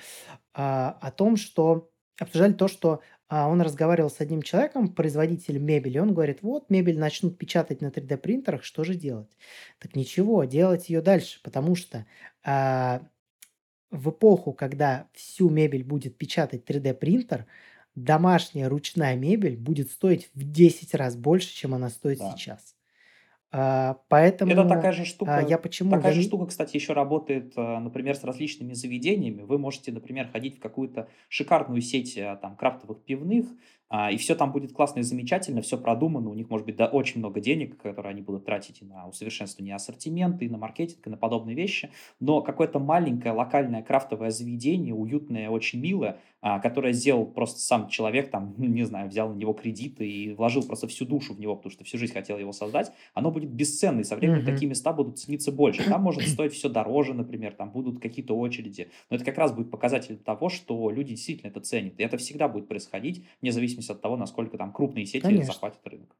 [0.53, 6.13] о том, что обсуждали то, что а, он разговаривал с одним человеком, производителем мебели, он
[6.13, 9.35] говорит, вот мебель начнут печатать на 3D принтерах, что же делать?
[9.79, 12.05] Так ничего, делать ее дальше, потому что
[12.43, 13.01] а,
[13.91, 17.47] в эпоху, когда всю мебель будет печатать 3D принтер,
[17.95, 22.23] домашняя ручная мебель будет стоить в 10 раз больше, чем она стоит Да.
[22.23, 22.74] сейчас.
[23.51, 23.99] А, Это
[24.67, 25.91] такая поэтому же а, я штука, почему?
[25.91, 29.43] такая Я же штука, кстати, еще работает, э, например, с различными заведениями.
[29.43, 33.47] Вы можете, например, ходить в какую-то шикарную сеть э, там крафтовых пивных,
[33.87, 36.87] а, и все там будет классно и замечательно, все продумано, у них может быть да,
[36.87, 41.09] очень много денег, которые они будут тратить и на усовершенствование ассортимента, и на маркетинг, и
[41.09, 46.19] на подобные вещи, но какое-то маленькое локальное крафтовое заведение, уютное, очень милое,
[46.61, 50.87] которое сделал просто сам человек, там, не знаю, взял на него кредиты и вложил просто
[50.87, 54.03] всю душу в него, потому что всю жизнь хотел его создать, оно будет бесценно, и
[54.03, 55.83] со временем такие места будут цениться больше.
[55.83, 58.89] Там может стоить все дороже, например, там будут какие-то очереди.
[59.09, 61.99] Но это как раз будет показатель того, что люди действительно это ценят.
[61.99, 65.53] И это всегда будет происходить, вне зависимости от того, насколько там крупные сети Конечно.
[65.53, 66.15] захватят рынок.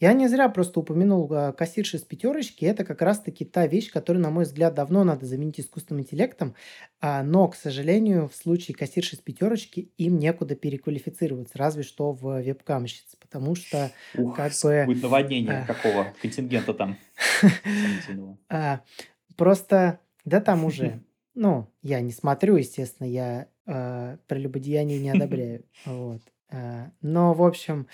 [0.00, 2.64] Я не зря просто упомянул а, кассирши с пятерочки.
[2.64, 6.54] Это как раз-таки та вещь, которую, на мой взгляд, давно надо заменить искусственным интеллектом.
[7.02, 12.40] А, но, к сожалению, в случае кассирши с пятерочки им некуда переквалифицироваться, разве что в
[12.40, 13.14] веб-камщиц.
[13.20, 16.96] Потому что, Ух, как бы, будет наводнение а, какого контингента там
[19.36, 21.02] просто, да там уже,
[21.34, 25.64] ну, я не смотрю, естественно, я прелюбодеяние не одобряю.
[25.84, 26.22] Вот.
[27.02, 27.86] Но, в общем,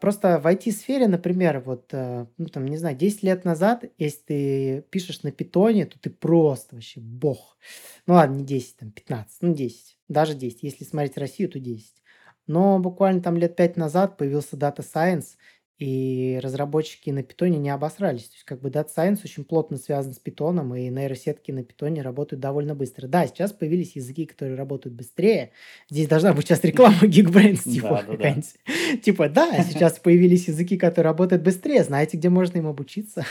[0.00, 4.82] просто в IT-сфере, например, вот, а, ну, там, не знаю, 10 лет назад, если ты
[4.90, 7.58] пишешь на питоне, то ты просто вообще бог.
[8.06, 10.62] Ну, ладно, не 10, там, 15, ну, 10, даже 10.
[10.62, 12.02] Если смотреть Россию, то 10.
[12.46, 15.36] Но буквально там лет 5 назад появился Data Science,
[15.78, 18.24] и разработчики на питоне не обосрались.
[18.24, 22.02] То есть как бы Data Science очень плотно связан с питоном, и нейросетки на питоне
[22.02, 23.06] работают довольно быстро.
[23.06, 25.52] Да, сейчас появились языки, которые работают быстрее.
[25.88, 28.96] Здесь должна быть сейчас реклама Geekbrains, типа Да, да, да.
[29.02, 31.84] Типа, да, сейчас появились языки, которые работают быстрее.
[31.84, 33.24] Знаете, где можно им обучиться?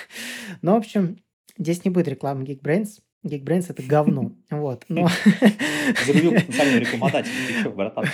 [0.62, 1.18] Ну, в общем,
[1.58, 3.00] здесь не будет рекламы Geekbrains.
[3.26, 4.32] Geekbrains это говно.
[4.50, 4.86] Вот.
[4.88, 5.10] Но
[6.06, 6.32] Зарубил.
[6.32, 8.06] Ты че, братан?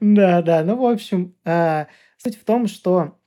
[0.00, 0.64] Да, да.
[0.64, 1.86] Ну, в общем, а,
[2.28, 3.18] суть в том, что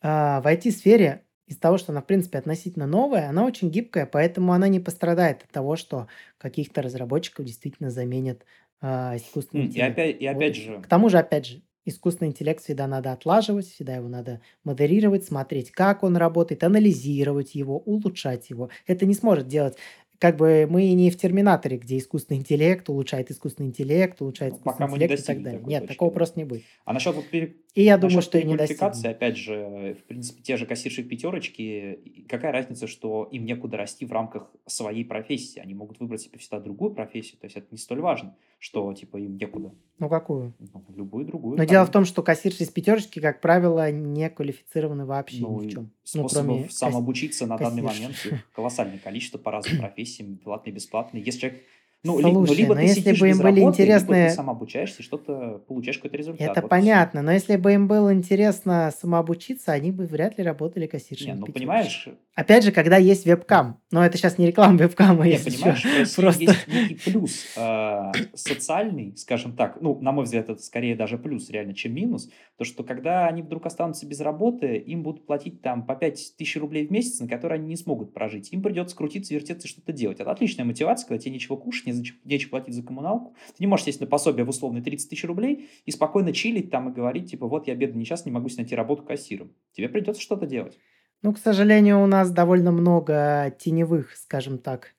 [0.00, 4.52] а, в IT-сфере из-за того, что она, в принципе, относительно новая, она очень гибкая, поэтому
[4.52, 8.44] она не пострадает от того, что каких-то разработчиков действительно заменят
[8.80, 9.80] а, искусственный М, И интеллект.
[9.80, 10.72] опять, и Вот опять и все.
[10.72, 15.24] же, К тому же, опять же, искусственный интеллект всегда надо отлаживать, всегда его надо модерировать,
[15.24, 18.70] смотреть, как он работает, анализировать его, улучшать его.
[18.86, 19.76] Это не сможет делать
[20.18, 24.84] как бы мы не в Терминаторе, где искусственный интеллект улучшает искусственный интеллект, улучшает ну, пока
[24.84, 25.64] искусственный не интеллект и так далее.
[25.66, 26.62] Нет, точки, такого просто не будет.
[26.84, 27.28] А насчет вот
[27.74, 29.10] И я думаю, что и не достигнем.
[29.10, 34.12] опять же, в принципе, те же кассирши пятерочки, какая разница, что им некуда расти в
[34.12, 38.00] рамках своей профессии, они могут выбрать себе всегда другую профессию, то есть это не столь
[38.00, 40.52] важно, что, типа, им некуда, Ну, какую?
[40.58, 41.56] ну, любую другую.
[41.56, 45.60] Но дело в там, том, что кассирши из пятерочки, как правило, не квалифицированы вообще ну,
[45.62, 45.82] ни в чем.
[45.84, 48.14] Ну, способов кроме касс- самообучиться на данный момент
[48.54, 51.24] колоссальное количество по разным профессиям, платные, бесплатные.
[51.24, 51.62] Если человек,
[52.04, 54.30] ну, ли- ну, Слушай, либо но ты если бы им были работы, либо ты интересны...
[54.30, 56.40] сам обучаешься и что-то получаешь какой-то результат.
[56.40, 56.68] Это Вот и все.
[56.68, 61.40] понятно, но если бы им было интересно самообучиться, они бы вряд ли работали кассиршами в
[61.40, 63.78] ну, понимаешь, Опять же, когда есть вебкам.
[63.90, 65.50] Но это сейчас не реклама вебкама, Не, что.
[65.50, 66.42] понимаешь, России Просто...
[66.44, 71.50] есть некий плюс э, социальный, скажем так, ну, на мой взгляд, это скорее даже плюс
[71.50, 75.84] реально, чем минус, то, что когда они вдруг останутся без работы, им будут платить там
[75.84, 78.50] по 5 тысяч рублей в месяц, на которые они не смогут прожить.
[78.50, 80.18] Им придется крутиться, вертеться и что-то делать.
[80.18, 81.86] Это отличная мотивация, когда тебе нечего кушать,
[82.24, 83.34] нечего платить за коммуналку.
[83.48, 86.88] Ты не можешь сесть на пособие в условные 30 тысяч рублей и спокойно чилить там
[86.90, 89.52] и говорить, типа, вот я бедный несчастный, не могу себе найти работу кассиром.
[89.72, 90.78] Тебе придется что-то делать.
[91.22, 94.94] Ну, к сожалению, у нас довольно много теневых, скажем так,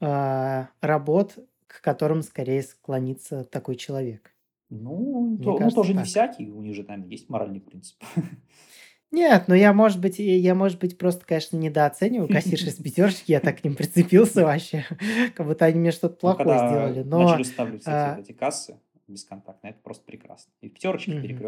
[0.00, 4.34] а, работ, к которым скорее склонится такой человек.
[4.70, 6.06] Ну, Мне то- ну, кажется, тоже не так.
[6.06, 7.96] всякий, у них же, наверное, есть моральный принцип.
[9.10, 13.40] Нет, ну я, может быть, я, может быть, просто, конечно, недооцениваю кассирши с пятерочки, я
[13.40, 14.84] так к ним прицепился вообще,
[15.34, 17.02] как будто они мне что-то Ну, плохое сделали.
[17.02, 20.52] начали Но устанавливать эти, а, вот эти кассы бесконтактные, это просто прекрасно.
[20.60, 21.38] И в пятерочке, и в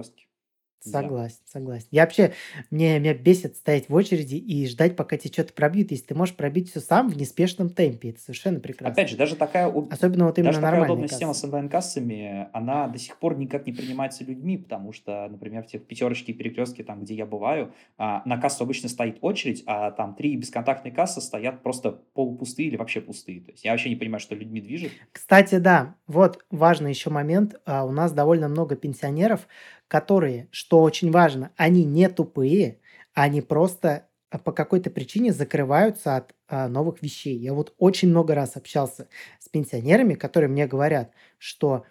[0.84, 0.90] перекрестке.
[0.90, 1.00] Да.
[1.02, 1.86] Согласен, согласен.
[1.90, 2.32] Я вообще,
[2.70, 5.90] мне меня бесит стоять в очереди и ждать, пока те чё-то пробьют.
[5.90, 9.06] Если ты можешь пробить всё сам в неспешном темпе, это совершенно Опять прекрасно.
[9.08, 11.40] же, даже такая Особенно вот именно даже такая удобная система кассы.
[11.42, 15.84] с онлайн-кассами, она до сих пор никак не принимается людьми, потому что, например, в тех
[15.86, 20.14] "Пятерочке" и "Перекрестке", там, где я бываю, а, на кассу обычно стоит очередь, а там
[20.14, 23.40] 3 бесконтактные кассы стоят просто полупустые или вообще пустые.
[23.40, 24.92] То есть я вообще не понимаю, что людьми движет.
[25.12, 27.54] Кстати, да, вот важный еще момент.
[27.66, 29.46] А, у нас довольно много пенсионеров,
[29.90, 32.80] которые, что очень важно, они не тупые,
[33.14, 37.36] они просто, а, по какой-то причине закрываются от, а, новых вещей.
[37.38, 39.08] Я вот очень много раз общался
[39.40, 41.84] с пенсионерами, которые мне говорят, что: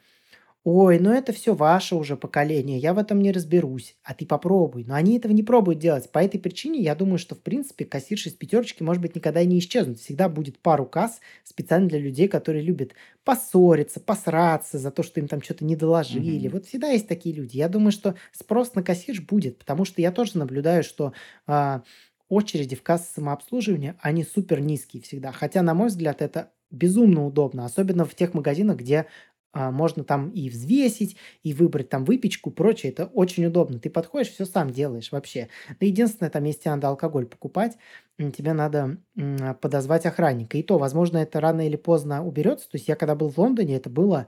[0.66, 4.84] "Ой, ну это всё ваше уже поколение, я в этом не разберусь, а ты попробуй".
[4.86, 6.12] Но они этого не пробуют делать.
[6.12, 9.46] По этой причине я думаю, что в принципе кассирши из "Пятерочки", может быть, никогда и
[9.48, 10.00] не исчезнут.
[10.00, 12.92] Всегда будет пару касс специально для людей, которые любят
[13.24, 16.48] поссориться, посраться за то, что им там чё-то не доложили.
[16.48, 16.50] Мгм.
[16.50, 17.56] Вот всегда есть такие люди.
[17.56, 21.14] Я думаю, что спрос на кассирш будет, потому что я тоже наблюдаю, что,
[21.48, 21.84] а,
[22.28, 25.32] очереди в кассы самообслуживания, они супер низкие всегда.
[25.32, 29.08] Хотя, на мой взгляд, это безумно удобно, особенно в тех магазинах, где,
[29.54, 32.92] можно там и взвесить, и выбрать там выпечку, прочее.
[32.92, 33.80] Это очень удобно.
[33.80, 35.50] Ты подходишь, всё сам делаешь вообще.
[35.80, 37.78] Ну, единственное, там, если те надо алкоголь покупать,
[38.18, 40.58] тебе надо, м, подозвать охранника.
[40.58, 42.70] И то, возможно, это рано или поздно уберется.
[42.70, 44.28] То есть я когда был в Лондоне, это было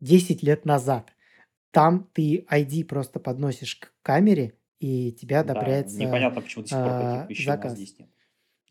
[0.00, 1.10] 10 лет назад.
[1.72, 6.80] Там ты ID просто подносишь к камере, и тебе Да, одобряется, непонятно, почему до сих
[6.80, 7.74] пор таких а, вещей заказ.
[7.74, 8.11] здесь нет.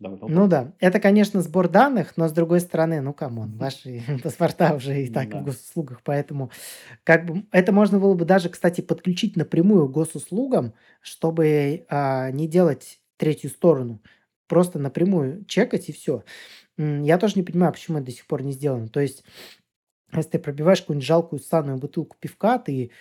[0.02, 4.04] Довольно Ну да, это, конечно, сбор данных, но с другой стороны, ну come on, ваши
[4.24, 5.44] паспорта уже и так в М-да.
[5.44, 6.52] госуслугах, поэтому
[7.06, 12.48] как бы, это можно было бы даже, кстати, подключить напрямую к госуслугам, чтобы, а, не
[12.48, 14.02] делать третью сторону.
[14.48, 16.24] Просто напрямую чекать и всё.
[16.78, 18.90] М, я тоже не понимаю, почему это до сих пор не сделано.
[18.90, 19.24] То есть,
[20.16, 22.92] если ты пробиваешь какую-нибудь жалкую ссаную бутылку пивка, ты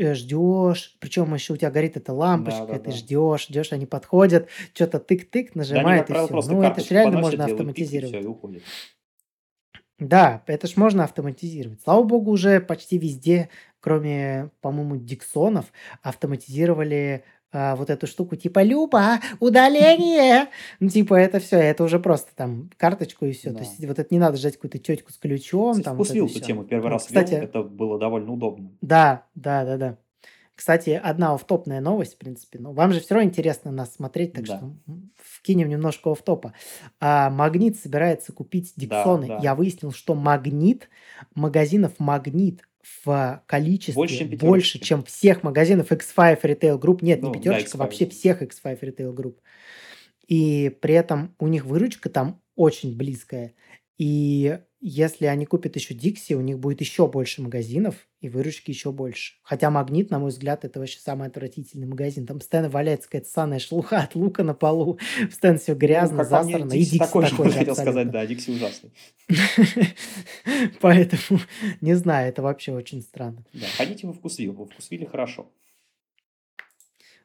[0.00, 2.92] э, ждёшь, причём еще у тя горит эта лампочка, ты Да-да-да.
[2.92, 6.90] ждёшь, ждёшь, они подходят, чё-то тык-тык Да как нажимают и просто Ну, это ж карточку
[6.90, 8.22] реально можно пик автоматизировать.
[8.22, 8.64] и уходят.
[9.98, 11.82] Да, это ж можно автоматизировать.
[11.82, 13.48] Слава богу, уже почти везде,
[13.80, 20.48] кроме, по-моему, "Диксонов", автоматизировали, а, вот эту штуку типа: "Люба, удаление!"
[20.80, 23.32] Ну, типа, это всё, это уже просто там карточку и.
[23.34, 23.60] То Да.
[23.60, 26.64] есть вот это не надо ждать какую-то тётьку с ключом, Кстати, там вот эту тему
[26.64, 28.70] 1 Вот, раз кстати это было довольно удобно.
[28.80, 29.98] Да, да-да-да.
[30.54, 32.58] Кстати, одна оффтопная новость, в принципе.
[32.60, 34.72] Ну, вам же всё равно интересно нас смотреть, так что, Да.
[34.88, 36.52] м, вкинем немножко оффтопа.
[37.00, 39.26] А, "Магнит" собирается купить Да, "Диксоны".
[39.26, 39.38] да.
[39.42, 40.88] Я выяснил, что "Магнит",
[41.34, 46.98] магазинов "Магнит" в Больше, количестве чем больше, чем всех магазинов X5 Retail Group.
[47.02, 47.78] Нет, не Ну да, "Пятерочка", X5.
[47.78, 49.36] вообще всех X5 Retail Group.
[50.26, 53.54] И при этом у них выручка там очень близкая.
[53.98, 58.92] И если они купят еще "Дикси", у них будет еще больше магазинов и выручки еще
[58.92, 59.34] больше.
[59.42, 62.26] Хотя "Магнит", на мой взгляд, это вообще самый отвратительный магазин.
[62.26, 64.98] Там постоянно валяется какая-то ссаная шелуха от лука на полу,
[65.30, 66.72] постоянно всё Ну, грязно, мне, засрано.
[66.74, 68.90] И "Дикси" такой такой же хотел сказать, да, "Дикси" ужасный.
[70.80, 71.40] Поэтому
[71.80, 73.44] не знаю, это вообще очень странно.
[73.52, 75.46] Да, ходите во "Вкусвилл", во "Вкусвилле" хорошо.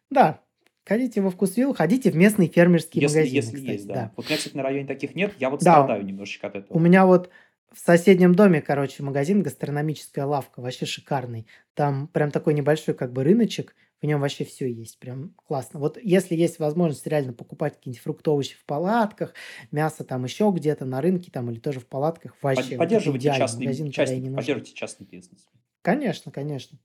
[0.10, 0.42] Да,
[0.86, 3.94] ходите во "Вкусвилл", ходите в местные фермерские Если магазины, если кстати, есть, да.
[3.94, 4.12] да.
[4.16, 5.72] Вот у меня, кстати, на районе таких нет, я вот Да.
[5.84, 6.80] страдаю немножечко от У этого.
[6.80, 7.30] меня вот
[7.74, 11.48] в соседнем доме, короче, магазин, гастрономическая лавка, вообще шикарный.
[11.74, 15.80] Там прям такой небольшой как бы рыночек, в нём вообще всё есть, прям классно.
[15.80, 19.34] Вот если есть возможность реально покупать какие-нибудь фрукты, овощи в палатках,
[19.72, 23.44] мясо там еще где-то на рынке там или тоже в палатках, вообще вот поддерживайте идеальный
[23.44, 24.38] частный магазин, нужно.
[24.38, 25.48] поддерживайте частный бизнес.
[25.82, 26.78] Конечно, конечно.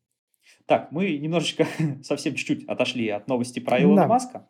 [0.66, 1.66] Так, мы немножечко,
[2.02, 4.08] совсем чуть-чуть отошли от новости про Илона Да.
[4.08, 4.46] Маска.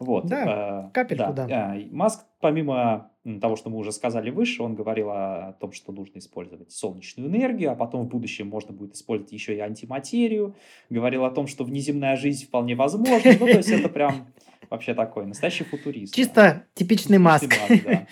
[0.00, 1.76] Вот, Да, а, капельку, да, да.
[1.76, 3.10] и Маск, помимо,
[3.40, 7.70] того, что мы уже сказали выше, он говорил о том, что нужно использовать солнечную энергию,
[7.70, 10.56] а потом в будущем можно будет использовать еще и антиматерию.
[10.88, 13.32] Говорил о том, что внеземная жизнь вполне возможна.
[13.38, 14.26] Ну, то есть это прям
[14.70, 16.14] вообще такой настоящий футурист.
[16.14, 17.52] Чисто типичный Маск.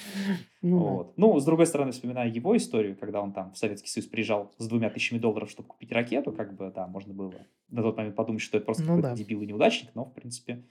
[0.61, 0.79] Ну.
[0.79, 1.13] Вот.
[1.17, 4.67] Ну, с другой стороны, вспоминая его историю, когда он там в Советский Союз приезжал с
[4.67, 7.33] 2 тысячами долларов, чтобы купить ракету, как бы, да, можно было
[7.71, 9.15] на тот момент подумать, что это просто Ну какой-то да.
[9.15, 10.65] дебил и неудачник, но, в принципе,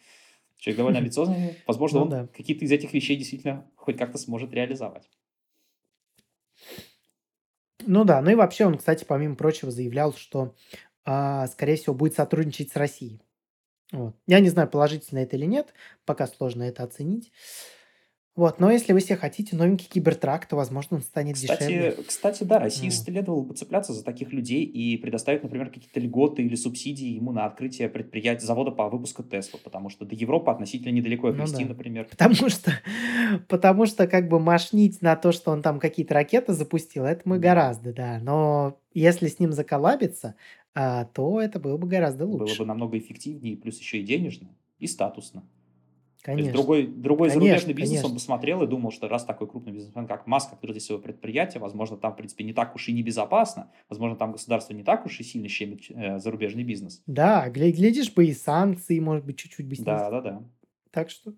[0.57, 1.57] человек довольно амбициозный.
[1.67, 2.27] Возможно, Ну он да.
[2.27, 5.09] какие-то из этих вещей действительно хоть как-то сможет реализовать.
[7.85, 10.55] Ну да, ну и вообще он, кстати, помимо прочего, заявлял, что,
[11.05, 13.21] а, скорее всего, будет сотрудничать с Россией.
[13.91, 14.15] Вот.
[14.27, 15.73] Я не знаю, положительно это или нет,
[16.05, 17.31] пока сложно это оценить.
[18.37, 21.91] Вот, но если вы се хотите новенький кибертрак, то, возможно, он станет дешевле.
[21.91, 22.93] Кстати кстати, да, России Вот.
[22.93, 27.45] следовало бы цепляться за таких людей и предоставить, например, какие-то льготы или субсидии ему на
[27.47, 31.65] открытие предприятия, завода по выпуску "Тесла", потому что до Европы относительно недалеко их Ну да.
[31.65, 32.05] например.
[32.11, 32.71] Потому что
[33.47, 37.39] потому что как бы мошнить на то, что он там какие-то ракеты запустил, это мы
[37.39, 38.19] гораздо, да.
[38.21, 40.35] Но если с ним заколабиться,
[40.75, 42.65] а, то это было бы гораздо Было бы лучше.
[42.65, 45.43] намного эффективнее, плюс еще и денежно, и статусно.
[46.27, 46.61] То есть Конечно.
[46.61, 48.13] другой, другой Конечно, зарубежный бизнес, он конечно.
[48.15, 51.61] бы смотрел и думал, что раз такой крупный бизнесмен, как Маск, открыл здесь свое предприятие,
[51.61, 55.21] возможно, там, в принципе, не так уж и небезопасно, возможно, там государство не так уж
[55.21, 57.01] и сильно щемит э, зарубежный бизнес.
[57.07, 59.85] Да, гля- глядишь бы и санкции, может быть, чуть-чуть бы снизить.
[59.85, 60.43] Да, да, да.
[60.91, 61.33] Так что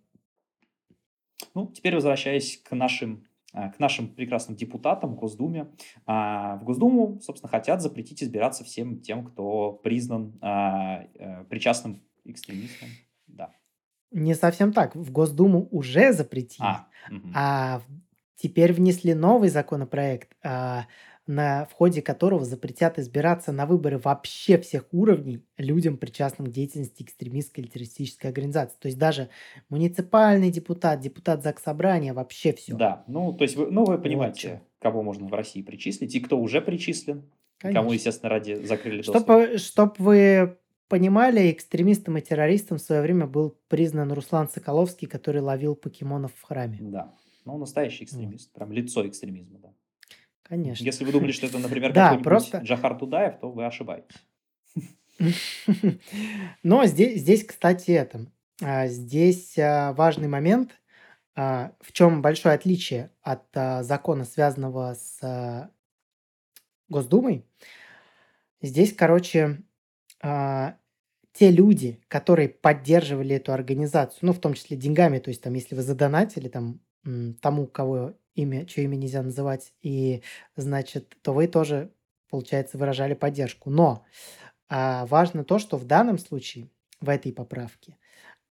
[1.53, 5.67] Ну, теперь возвращаясь к нашим, а, к нашим прекрасным депутатам в Госдуме.
[6.07, 12.29] А, В Госдуму, собственно, хотят запретить избираться всем тем, кто признан а, э, причастным к
[12.29, 12.89] экстремистам.
[13.27, 13.53] Да.
[14.11, 14.95] Не совсем так.
[14.95, 17.33] В Госдуму уже запретили, А, мгм.
[17.33, 17.81] а
[18.35, 20.87] теперь внесли новый законопроект, а,
[21.27, 27.03] на, в ходе которого запретят избираться на выборы вообще всех уровней людям, причастным к деятельности
[27.03, 28.77] экстремистской или террористической организации.
[28.79, 29.29] То есть даже
[29.69, 32.77] муниципальный депутат, депутат Заксобрания, вообще все.
[32.77, 34.59] Да, ну, то есть, вы, ну, вы Вот понимаете, чё.
[34.79, 37.31] кого можно в России причислить, и кто уже причислен,
[37.71, 37.93] кому, Конечно.
[37.93, 39.35] естественно, ради закрыли доступ.
[39.35, 40.58] Чтобы, чтоб вы
[40.89, 46.41] понимали, экстремистом и террористом в свое время был признан Руслан Соколовский, который ловил покемонов в
[46.43, 46.77] храме.
[46.81, 47.13] Да,
[47.45, 48.07] ну, настоящий Вот.
[48.09, 49.69] экстремист, прям лицо экстремизма, да.
[50.43, 50.83] Конечно.
[50.83, 54.15] Если вы думали, что это, например, Да, какой-нибудь просто- Джахар Тудаев, то вы ошибаетесь.
[56.63, 58.25] Но здесь, здесь, кстати, это,
[58.61, 60.71] а, здесь а, важный момент,
[61.35, 63.43] а, в чем большое отличие от
[63.85, 65.69] закона, связанного с
[66.89, 67.45] Госдумой.
[68.61, 69.61] Здесь, короче,
[70.21, 70.77] а,
[71.33, 75.75] те люди, которые поддерживали эту организацию, ну, в том числе деньгами, то есть там, если
[75.75, 76.81] вы задонатили там
[77.41, 80.21] тому, кого имя, чье имя нельзя называть, и,
[80.55, 81.91] значит, то вы тоже,
[82.29, 83.69] получается, выражали поддержку.
[83.69, 84.05] Но
[84.69, 87.97] а, важно то, что в данном случае, в этой поправке,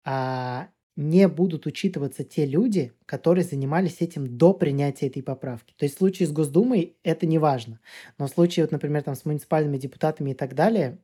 [0.05, 5.73] а, не будут учитываться те люди, которые занимались этим до принятия этой поправки.
[5.79, 7.79] То есть в случае с Госдумой это не важно.
[8.19, 10.99] Но в случае, вот, например, там, с муниципальными депутатами и так далее,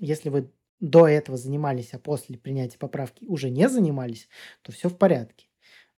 [0.00, 4.26] если вы до этого занимались, а после принятия поправки уже не занимались,
[4.62, 5.48] то все в порядке.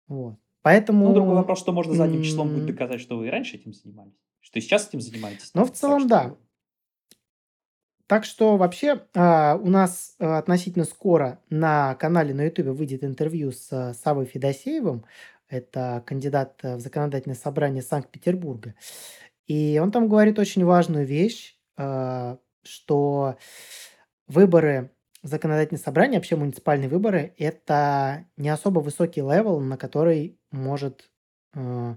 [0.08, 0.34] Вот.
[0.62, 1.06] Поэтому...
[1.06, 4.18] Ну, другой вопрос, что можно задним числом будет доказать, что вы и раньше этим занимались.
[4.40, 5.52] Что и сейчас этим занимаетесь.
[5.54, 5.66] Ну, там.
[5.66, 6.36] в Так целом, что да.
[8.08, 13.52] Так что вообще а, у нас а, относительно скоро на канале на Ютубе выйдет интервью
[13.52, 15.04] с а, Савой Федосеевым.
[15.48, 18.74] Это кандидат а, в законодательное собрание Санкт-Петербурга.
[19.46, 23.36] И он там говорит очень важную вещь, а, что
[24.26, 24.90] выборы
[25.22, 31.10] законодательное собрание, вообще муниципальные выборы, это не особо высокий level, на который может,
[31.54, 31.96] э,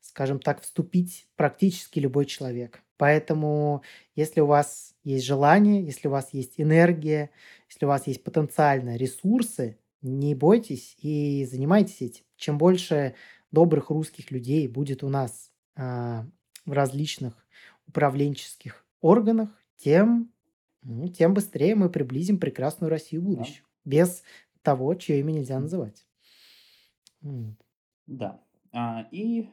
[0.00, 2.82] скажем так, вступить практически любой человек.
[3.00, 3.82] Поэтому,
[4.14, 7.30] если у вас есть желание, если у вас есть энергия,
[7.70, 12.24] если у вас есть потенциально ресурсы, не бойтесь и занимайтесь этим.
[12.36, 13.14] Чем больше
[13.52, 16.26] добрых русских людей будет у нас а,
[16.66, 17.46] в различных
[17.86, 19.48] управленческих органах,
[19.78, 20.34] тем,
[20.82, 23.28] ну, тем быстрее мы приблизим прекрасную Россию Да.
[23.30, 23.66] будущего.
[23.86, 24.24] Без
[24.62, 26.06] того, чье имя нельзя называть.
[28.06, 28.40] Да.
[28.72, 29.48] А, и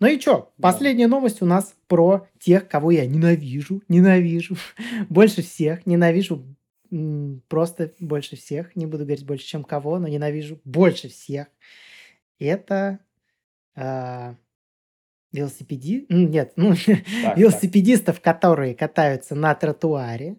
[0.00, 0.52] Ну и что?
[0.60, 4.56] Последняя новость у нас про тех, кого я ненавижу, ненавижу,
[5.10, 6.42] больше всех, ненавижу
[7.48, 11.46] просто больше всех, не буду говорить больше, чем кого, но ненавижу больше всех.
[12.38, 12.98] Это
[13.76, 14.34] а,
[15.32, 16.06] велосипеди...
[16.08, 16.74] м, Нет, ну,
[17.24, 17.36] так.
[17.36, 20.36] велосипедистов, которые катаются на тротуаре,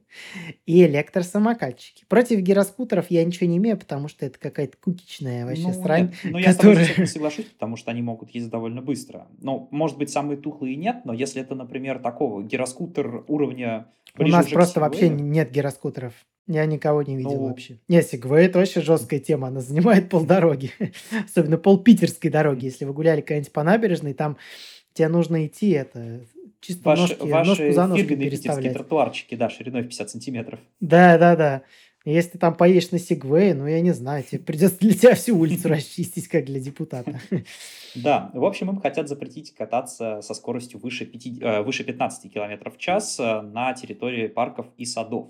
[0.65, 2.05] и электросамокатчики.
[2.07, 6.13] Против гироскутеров я ничего не имею, потому что это какая-то кукичная вообще Ну, срань.
[6.23, 9.27] нет, ну, я с тобой соглашусь, потому что они могут ездить довольно быстро.
[9.39, 13.87] Ну, может быть, самые тухлые нет, но если это, например, такого гироскутер уровня
[14.17, 16.13] У нас просто вообще Segway, нет гироскутеров.
[16.47, 17.47] Я никого не видел Ну.
[17.49, 17.79] вообще.
[17.87, 19.47] Не, Сигвей это вообще жесткая тема.
[19.47, 20.71] Она занимает полдороги.
[21.25, 22.65] Особенно пол питерской дороги.
[22.65, 24.37] Если вы гуляли когда-нибудь по набережной, там
[24.93, 26.21] тебе нужно идти это
[26.61, 28.73] чисто Ваши, ножки, ваши ножку за ножку переставлять.
[28.73, 30.59] тротуарчики, да, шириной в 50 сантиметров.
[30.79, 31.61] Да, да, да.
[32.03, 35.37] Если ты там поедешь на Сигвей, ну, я не знаю, тебе придется для тебя всю
[35.37, 37.19] улицу расчистить, как для депутата.
[37.93, 42.71] Да, в общем, им хотят запретить кататься со скоростью выше, 5, э, выше 15 км
[42.71, 45.27] в час э, на территории парков и садов.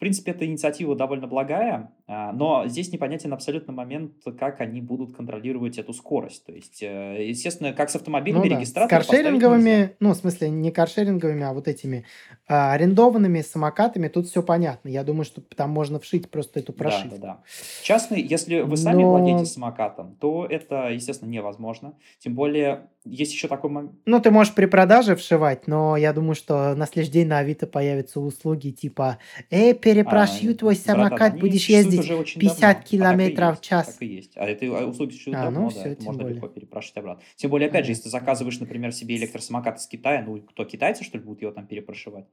[0.00, 5.14] В принципе, эта инициатива довольно благая, а, но здесь непонятен абсолютно момент, как они будут
[5.14, 6.46] контролировать эту скорость.
[6.46, 10.70] То есть, э, естественно, как с автомобильными Ну да, регистраторами каршеринговыми, ну, в смысле, не
[10.70, 12.06] каршеринговыми, а вот этими
[12.48, 14.88] а, арендованными самокатами, тут все понятно.
[14.88, 17.18] Я думаю, что там можно вшить просто эту Да, прошивку.
[17.18, 17.40] да, да.
[17.82, 21.92] Частный, если вы сами Но- владеете самокатом, то это, естественно, невозможно.
[22.20, 23.92] Тем более, есть еще такой момент.
[24.06, 27.66] Ну, ты можешь при продаже вшивать, но я думаю, что на следующий день на Авито
[27.66, 29.18] появятся услуги типа
[29.50, 32.80] «Эй, перепрошью А, твой самокат, будешь ездить уже очень 50 давно.
[32.80, 33.86] А километров в час.
[33.94, 34.32] так и есть.
[34.36, 36.54] А это услуги существуют А, ну давно, да, все, это тем можно легко более.
[36.54, 37.22] перепрашивать обратно.
[37.36, 41.04] Тем более, опять же, если ты заказываешь, например, себе электросамокат из Китая, ну, кто, китайцы,
[41.04, 42.26] что ли, будут его там перепрошивать?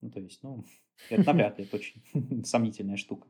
[0.00, 0.64] Ну, то есть, ну,
[1.10, 2.02] это навряд ли, это очень
[2.44, 3.26] сомнительная штука.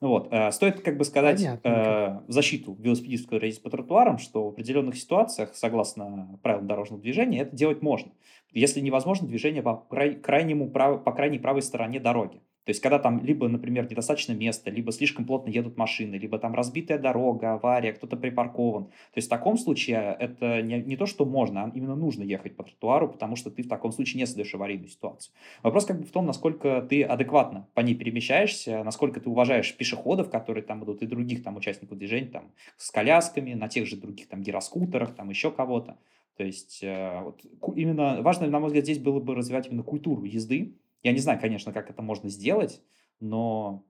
[0.00, 4.18] Ну вот, э, стоит как бы сказать э, в защиту велосипедистов, которые ездят по тротуарам,
[4.18, 8.12] что в определенных ситуациях, согласно правилам дорожного движения, это делать можно.
[8.52, 12.40] Если невозможно, движение по, край- крайнему прав- по крайней правой стороне дороги.
[12.66, 16.52] То есть, когда там либо, например, недостаточно места, либо слишком плотно едут машины, либо там
[16.52, 18.86] разбитая дорога, авария, кто-то припаркован.
[18.86, 22.56] То есть, в таком случае это не, не то, что можно, а именно нужно ехать
[22.56, 25.32] по тротуару, потому что ты в таком случае не создаешь аварийную ситуацию.
[25.62, 30.28] Вопрос как бы в том, насколько ты адекватно по ней перемещаешься, насколько ты уважаешь пешеходов,
[30.28, 34.26] которые там идут, и других там участников движения, там, с колясками, на тех же других
[34.26, 35.98] там гироскутерах, там еще кого-то.
[36.36, 37.40] То есть, э, вот,
[37.76, 41.40] именно важно, на мой взгляд, здесь было бы развивать именно культуру езды, я не знаю,
[41.40, 42.82] конечно, как это можно сделать,
[43.20, 43.84] но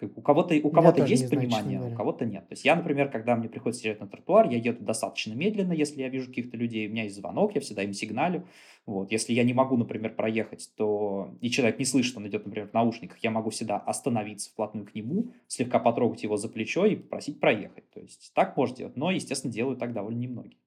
[0.00, 2.48] как у кого-то, у кого-то есть знаю, понимание, а у кого-то нет.
[2.48, 6.00] То есть я, например, когда мне приходится езжать на тротуар, я еду достаточно медленно, если
[6.00, 8.46] я вижу каких-то людей, у меня есть звонок, я всегда им сигналю.
[8.86, 9.12] Вот.
[9.12, 12.72] Если я не могу, например, проехать, то и человек не слышит, он идет, например, в
[12.72, 17.38] наушниках, я могу всегда остановиться вплотную к нему, слегка потрогать его за плечо и попросить
[17.38, 17.88] проехать.
[17.90, 20.58] То есть так можно делать, но, естественно, делают так довольно немногие.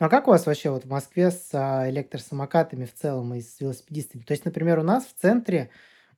[0.00, 3.40] Ну а как у вас вообще вот в Москве с а, электросамокатами в целом и
[3.40, 4.22] с велосипедистами?
[4.22, 5.70] То есть, например, у нас в центре,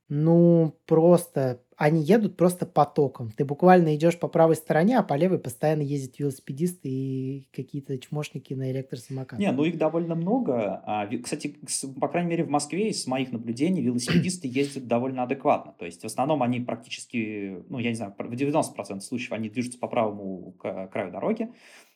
[0.08, 3.30] ну, просто они едут просто потоком.
[3.30, 8.52] Ты буквально идешь по правой стороне, а по левой постоянно ездят велосипедисты и какие-то чмошники
[8.52, 9.38] на электросамокатах.
[9.38, 10.82] Не, ну их довольно много.
[10.84, 11.56] А, Кстати,
[11.98, 15.72] по крайней мере, в Москве, из моих наблюдений, велосипедисты ездят довольно адекватно.
[15.78, 19.78] То есть, в основном они практически, ну, я не знаю, в 90% случаев они движутся
[19.78, 21.48] по правому краю дороги.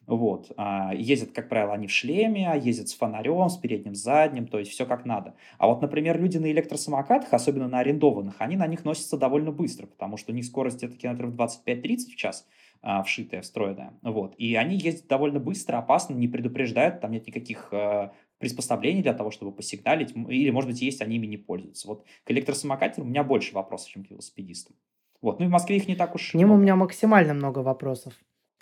[0.07, 0.53] Вот.
[0.57, 4.59] А, Ездят, как правило, они в шлеме, а ездят с фонарем, с передним, задним, то
[4.59, 5.35] есть все как надо.
[5.59, 9.87] А вот, например, люди на электросамокатах, особенно на арендованных, они на них носятся довольно быстро,
[9.87, 12.47] потому что у них скорость где-то километров 25-30 в час,
[12.83, 13.95] а, вшитая, встроенная.
[14.03, 14.35] Вот.
[14.37, 19.31] И они ездят довольно быстро, опасно, не предупреждают, там нет никаких э, приспособлений для того,
[19.31, 21.89] чтобы посигналить, или, может быть, есть, они ими не пользуются.
[21.89, 24.77] Вот к электросамокатам у меня больше вопросов, чем к велосипедистам.
[25.23, 25.39] Вот.
[25.39, 26.63] Ну и в Москве их не так уж К ним у много.
[26.63, 28.13] меня максимально много вопросов.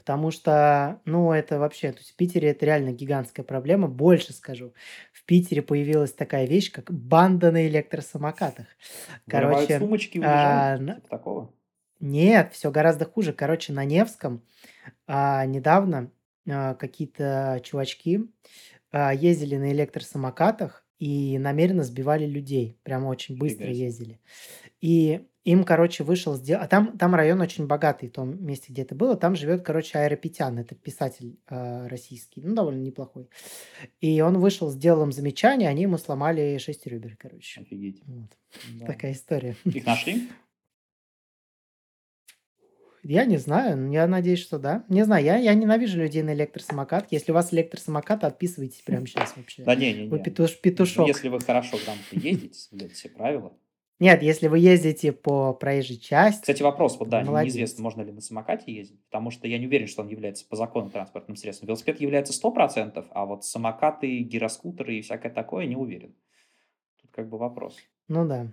[0.04, 3.86] Потому что, ну, это вообще, то есть в Питере это реально гигантская проблема.
[3.86, 4.74] Больше скажу.
[5.12, 8.66] В Питере появилась такая вещь, как банда на электросамокатах.
[9.26, 11.54] Вырывают Короче, сумочки и а, уезжают, типа такого.
[12.00, 13.32] нет, все гораздо хуже.
[13.32, 14.42] Короче, на Невском
[15.06, 16.10] а, недавно
[16.50, 18.28] а, какие-то чувачки
[18.90, 22.76] а, ездили на электросамокатах и намеренно сбивали людей.
[22.84, 24.20] Прямо очень быстро Фига ездили.
[24.80, 26.36] И им, короче, вышел...
[26.36, 29.16] сдел- А там, там район очень богатый, в том месте, где это было.
[29.16, 30.56] Там живет, короче, Аэропетян.
[30.60, 32.40] Это писатель а, российский.
[32.40, 33.26] Ну, довольно неплохой.
[34.00, 37.62] И он вышел с делом замечания, они ему сломали 6 ребер, короче.
[37.62, 38.00] Офигеть.
[38.06, 38.30] Вот.
[38.78, 38.86] Да.
[38.86, 39.56] Такая история.
[39.64, 40.28] Их нашли?
[43.04, 44.84] Я не знаю, я надеюсь, что да.
[44.88, 47.08] Не знаю, я, я ненавижу людей на электросамокат.
[47.10, 49.64] Если у вас электросамокат, отписывайтесь прямо сейчас вообще.
[49.64, 50.18] Да Вы не-не-не.
[50.22, 51.08] петуш, Ну, петушок.
[51.08, 53.52] если вы хорошо грамотно ездите, соблюдаете все правила.
[53.98, 57.54] Нет, если вы ездите по проезжей части, Кстати, вопрос, вот да, вы молодец.
[57.54, 60.56] неизвестно, можно ли на самокате ездить, потому что я не уверен, что он является по
[60.56, 61.68] закону транспортным средством.
[61.68, 66.14] Велосипед является 100%, а вот самокаты, гироскутеры и всякое такое не уверен.
[67.00, 67.76] Тут как бы вопрос.
[68.08, 68.48] Ну да.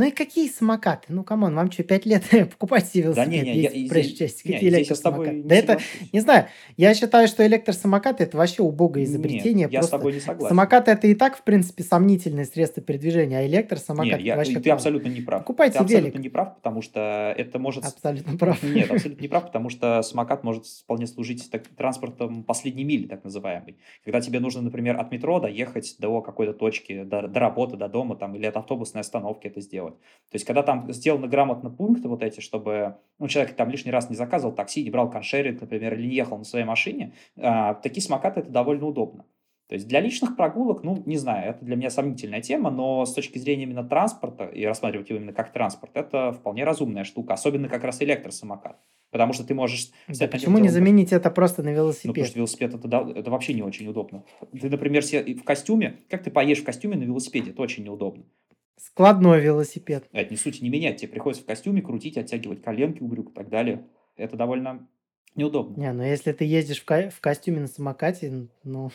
[0.00, 1.08] Ну и какие самокаты?
[1.10, 3.90] Ну, come on, вам что, 5 лет покупать себе Да велосипед, я, ездить и по
[3.90, 4.48] проезжей здесь, части?
[4.48, 5.36] не, Какие я с электросамокаты?
[5.36, 5.78] не Да это,
[6.14, 6.46] не знаю,
[6.78, 9.68] я считаю, что электросамокаты это вообще убогое Нет, изобретение.
[9.70, 10.48] я с Просто тобой не согласен.
[10.48, 14.54] самокат это и так, в принципе, сомнительное средство передвижения, а Не, электросамокат это я, вообще
[14.54, 14.74] ты класс.
[14.76, 15.40] абсолютно не прав.
[15.40, 16.20] Ты Покупайте абсолютно велик.
[16.22, 17.84] не прав, потому что это может...
[17.84, 18.62] с- Абсолютно прав.
[18.62, 23.22] Нет, абсолютно не прав, потому что самокат может вполне служить так- транспортом последней мили, так
[23.22, 23.76] называемой.
[24.02, 28.16] Когда тебе нужно, например, от метро доехать до какой-то точки, до, до работы, до дома,
[28.16, 29.89] там, или от автобусной остановки это сделать.
[29.90, 34.10] То есть, когда там сделаны грамотно пункты вот эти, чтобы ну, человек там лишний раз
[34.10, 38.02] не заказывал такси, не брал коншеринг, например, или не ехал на своей машине, а, такие
[38.02, 39.24] самокаты это довольно удобно.
[39.70, 43.14] То есть для личных прогулок, ну, не знаю, это для меня сомнительная тема, но с
[43.14, 47.68] точки зрения именно транспорта, и рассматривать его именно как транспорт, это вполне разумная штука, особенно
[47.68, 48.80] как раз электросамокат.
[49.12, 52.36] Потому что ты можешь Да почему не заменить это просто на ну, потому что велосипед?
[52.36, 54.24] велосипед это, да- это вообще не очень удобно.
[54.60, 58.24] Ты, например, в костюме, как ты поешь в костюме на велосипеде, это очень неудобно.
[58.82, 60.08] Складной велосипед.
[60.12, 63.30] А Это не суть не менять, тебе приходится в костюме крутить, оттягивать коленки у брюк
[63.30, 63.86] и так далее.
[64.16, 64.88] Это довольно
[65.34, 65.80] неудобно.
[65.80, 68.90] Не, ну если ты ездишь в, ко- в костюме на самокате, ну,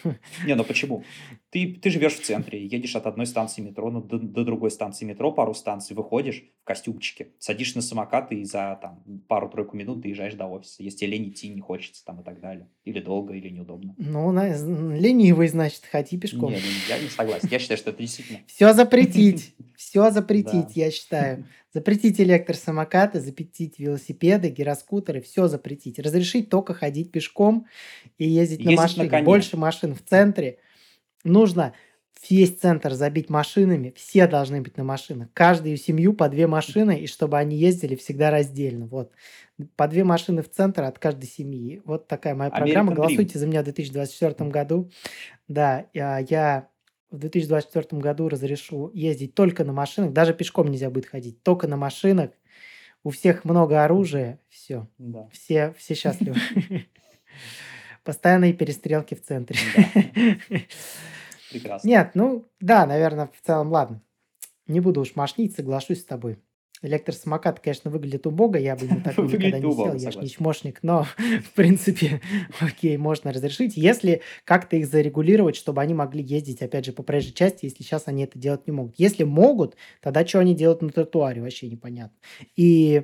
[0.46, 1.04] Не, ну почему?
[1.50, 5.06] Ты, ты живешь в центре, едешь от одной станции метро ну, до, до другой станции
[5.06, 10.34] метро, пару станций, выходишь в костюмчике, садишься на самокат и за там, пару-тройку минут доезжаешь
[10.34, 10.84] до офиса.
[10.84, 12.68] Если лень идти, не хочется там и так далее.
[12.84, 13.96] Или долго, или неудобно.
[13.98, 14.50] ну, на-
[14.98, 16.52] ленивый, значит, ходи пешком.
[16.52, 16.60] не,
[16.90, 17.48] я не согласен.
[17.50, 19.56] Я считаю, что это действительно Все запретить.
[19.78, 21.46] Всё запретить, я считаю.
[21.76, 26.00] Запретить электросамокаты, запретить велосипеды, гироскутеры, всё запретить.
[26.00, 27.68] Разрешить тока ходить пешком
[28.18, 29.10] и ездить на Ездить на машине.
[29.10, 29.24] коне.
[29.26, 30.60] Больше машин в центре.
[31.26, 31.74] Нужно
[32.30, 33.94] весь центр забить машинами.
[33.98, 35.28] Все должны быть на машинах.
[35.34, 38.88] Каждую семью по 2 машины, и чтобы они ездили всегда раздельно.
[38.88, 39.12] Вот.
[39.76, 41.82] По 2 машины в центр от каждой семьи.
[41.84, 42.94] Вот такая моя программа.
[42.94, 42.96] American Dream.
[42.96, 44.90] Голосуйте за меня в 2024 году.
[45.50, 46.70] Да, я я
[47.16, 50.13] в 2024 году разрешу ездить только на машинах.
[50.13, 51.41] Даже пешком нельзя будет ходить.
[51.43, 52.32] Тока на машинах.
[53.03, 54.39] У всех много оружия.
[54.49, 54.88] Всё.
[54.97, 55.28] Да.
[55.32, 56.38] Все все счастливы.
[58.03, 59.57] Постоянные перестрелки в центре.
[61.51, 61.88] Прекрасно.
[61.88, 64.01] Нет, ну да, наверно, в целом, ладно.
[64.68, 66.39] Не буду уж мошнить, соглашусь с тобой.
[66.86, 68.56] Электросамокат, конечно, выглядит убого.
[68.58, 69.72] Я бы на такой никогда не сел.
[69.72, 71.04] убого, Я ж не чмошник, но
[71.44, 72.22] в принципе,
[72.60, 77.34] окей, можно разрешить, если как-то их зарегулировать, чтобы они могли ездить, опять же, по проезжей
[77.34, 78.96] части, если щас они это делать не могут.
[78.98, 82.18] Если могут, тогда чё они делают на тротуаре, вообще непонятно.
[82.56, 83.04] И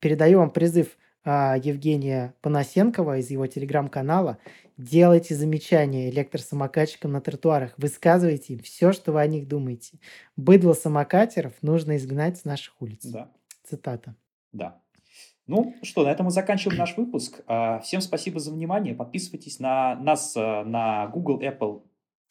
[0.00, 4.38] передаю вам призыв, Евгения Панасенкова из его телеграм-канала.
[4.76, 7.74] Делайте замечания электросамокатчикам на тротуарах.
[7.76, 9.98] Высказывайте им всё, что вы о них думаете.
[10.36, 13.04] Быдло самокатеров нужно изгнать с наших улиц.
[13.04, 13.30] Да.
[13.64, 14.14] Цитата.
[14.52, 14.80] Да.
[15.48, 17.40] Ну что, на этом мы заканчиваем наш выпуск.
[17.46, 18.94] А, всем спасибо за внимание.
[18.94, 21.88] Подписывайтесь на нас, а, на Google, Apple, а,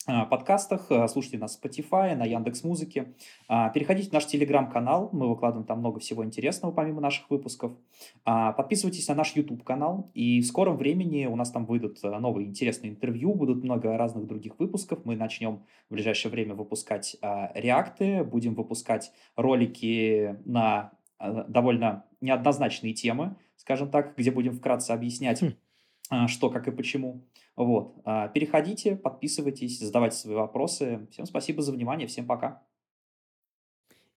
[0.07, 3.13] подкастах, а, слушайте нас в Spotify, на Яндекс.Музыке.
[3.47, 5.09] А, переходите в наш телеграм-канал.
[5.11, 7.73] Мы выкладываем там много всего интересного помимо наших выпусков.
[8.23, 10.09] А, подписывайтесь на наш YouTube-канал.
[10.13, 14.27] И в скором времени у нас там выйдут, а, новые интересные интервью, будут много разных
[14.27, 15.03] других выпусков.
[15.03, 22.93] Мы начнем в ближайшее время выпускать, а, реакты, будем выпускать ролики на, а, довольно неоднозначные
[22.93, 25.47] темы, скажем так, где будем вкратце объяснять, Хм.
[25.47, 25.66] а,
[26.27, 27.27] что, как и почему.
[27.55, 27.99] Вот.
[28.05, 31.07] А, переходите, подписывайтесь, задавайте свои вопросы.
[31.11, 32.07] Всем спасибо за внимание.
[32.07, 32.63] Всем пока.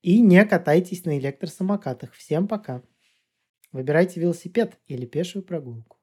[0.01, 2.13] И не катайтесь на электросамокатах.
[2.13, 2.81] Всем пока.
[3.71, 5.96] Выбирайте велосипед или пешую прогулку.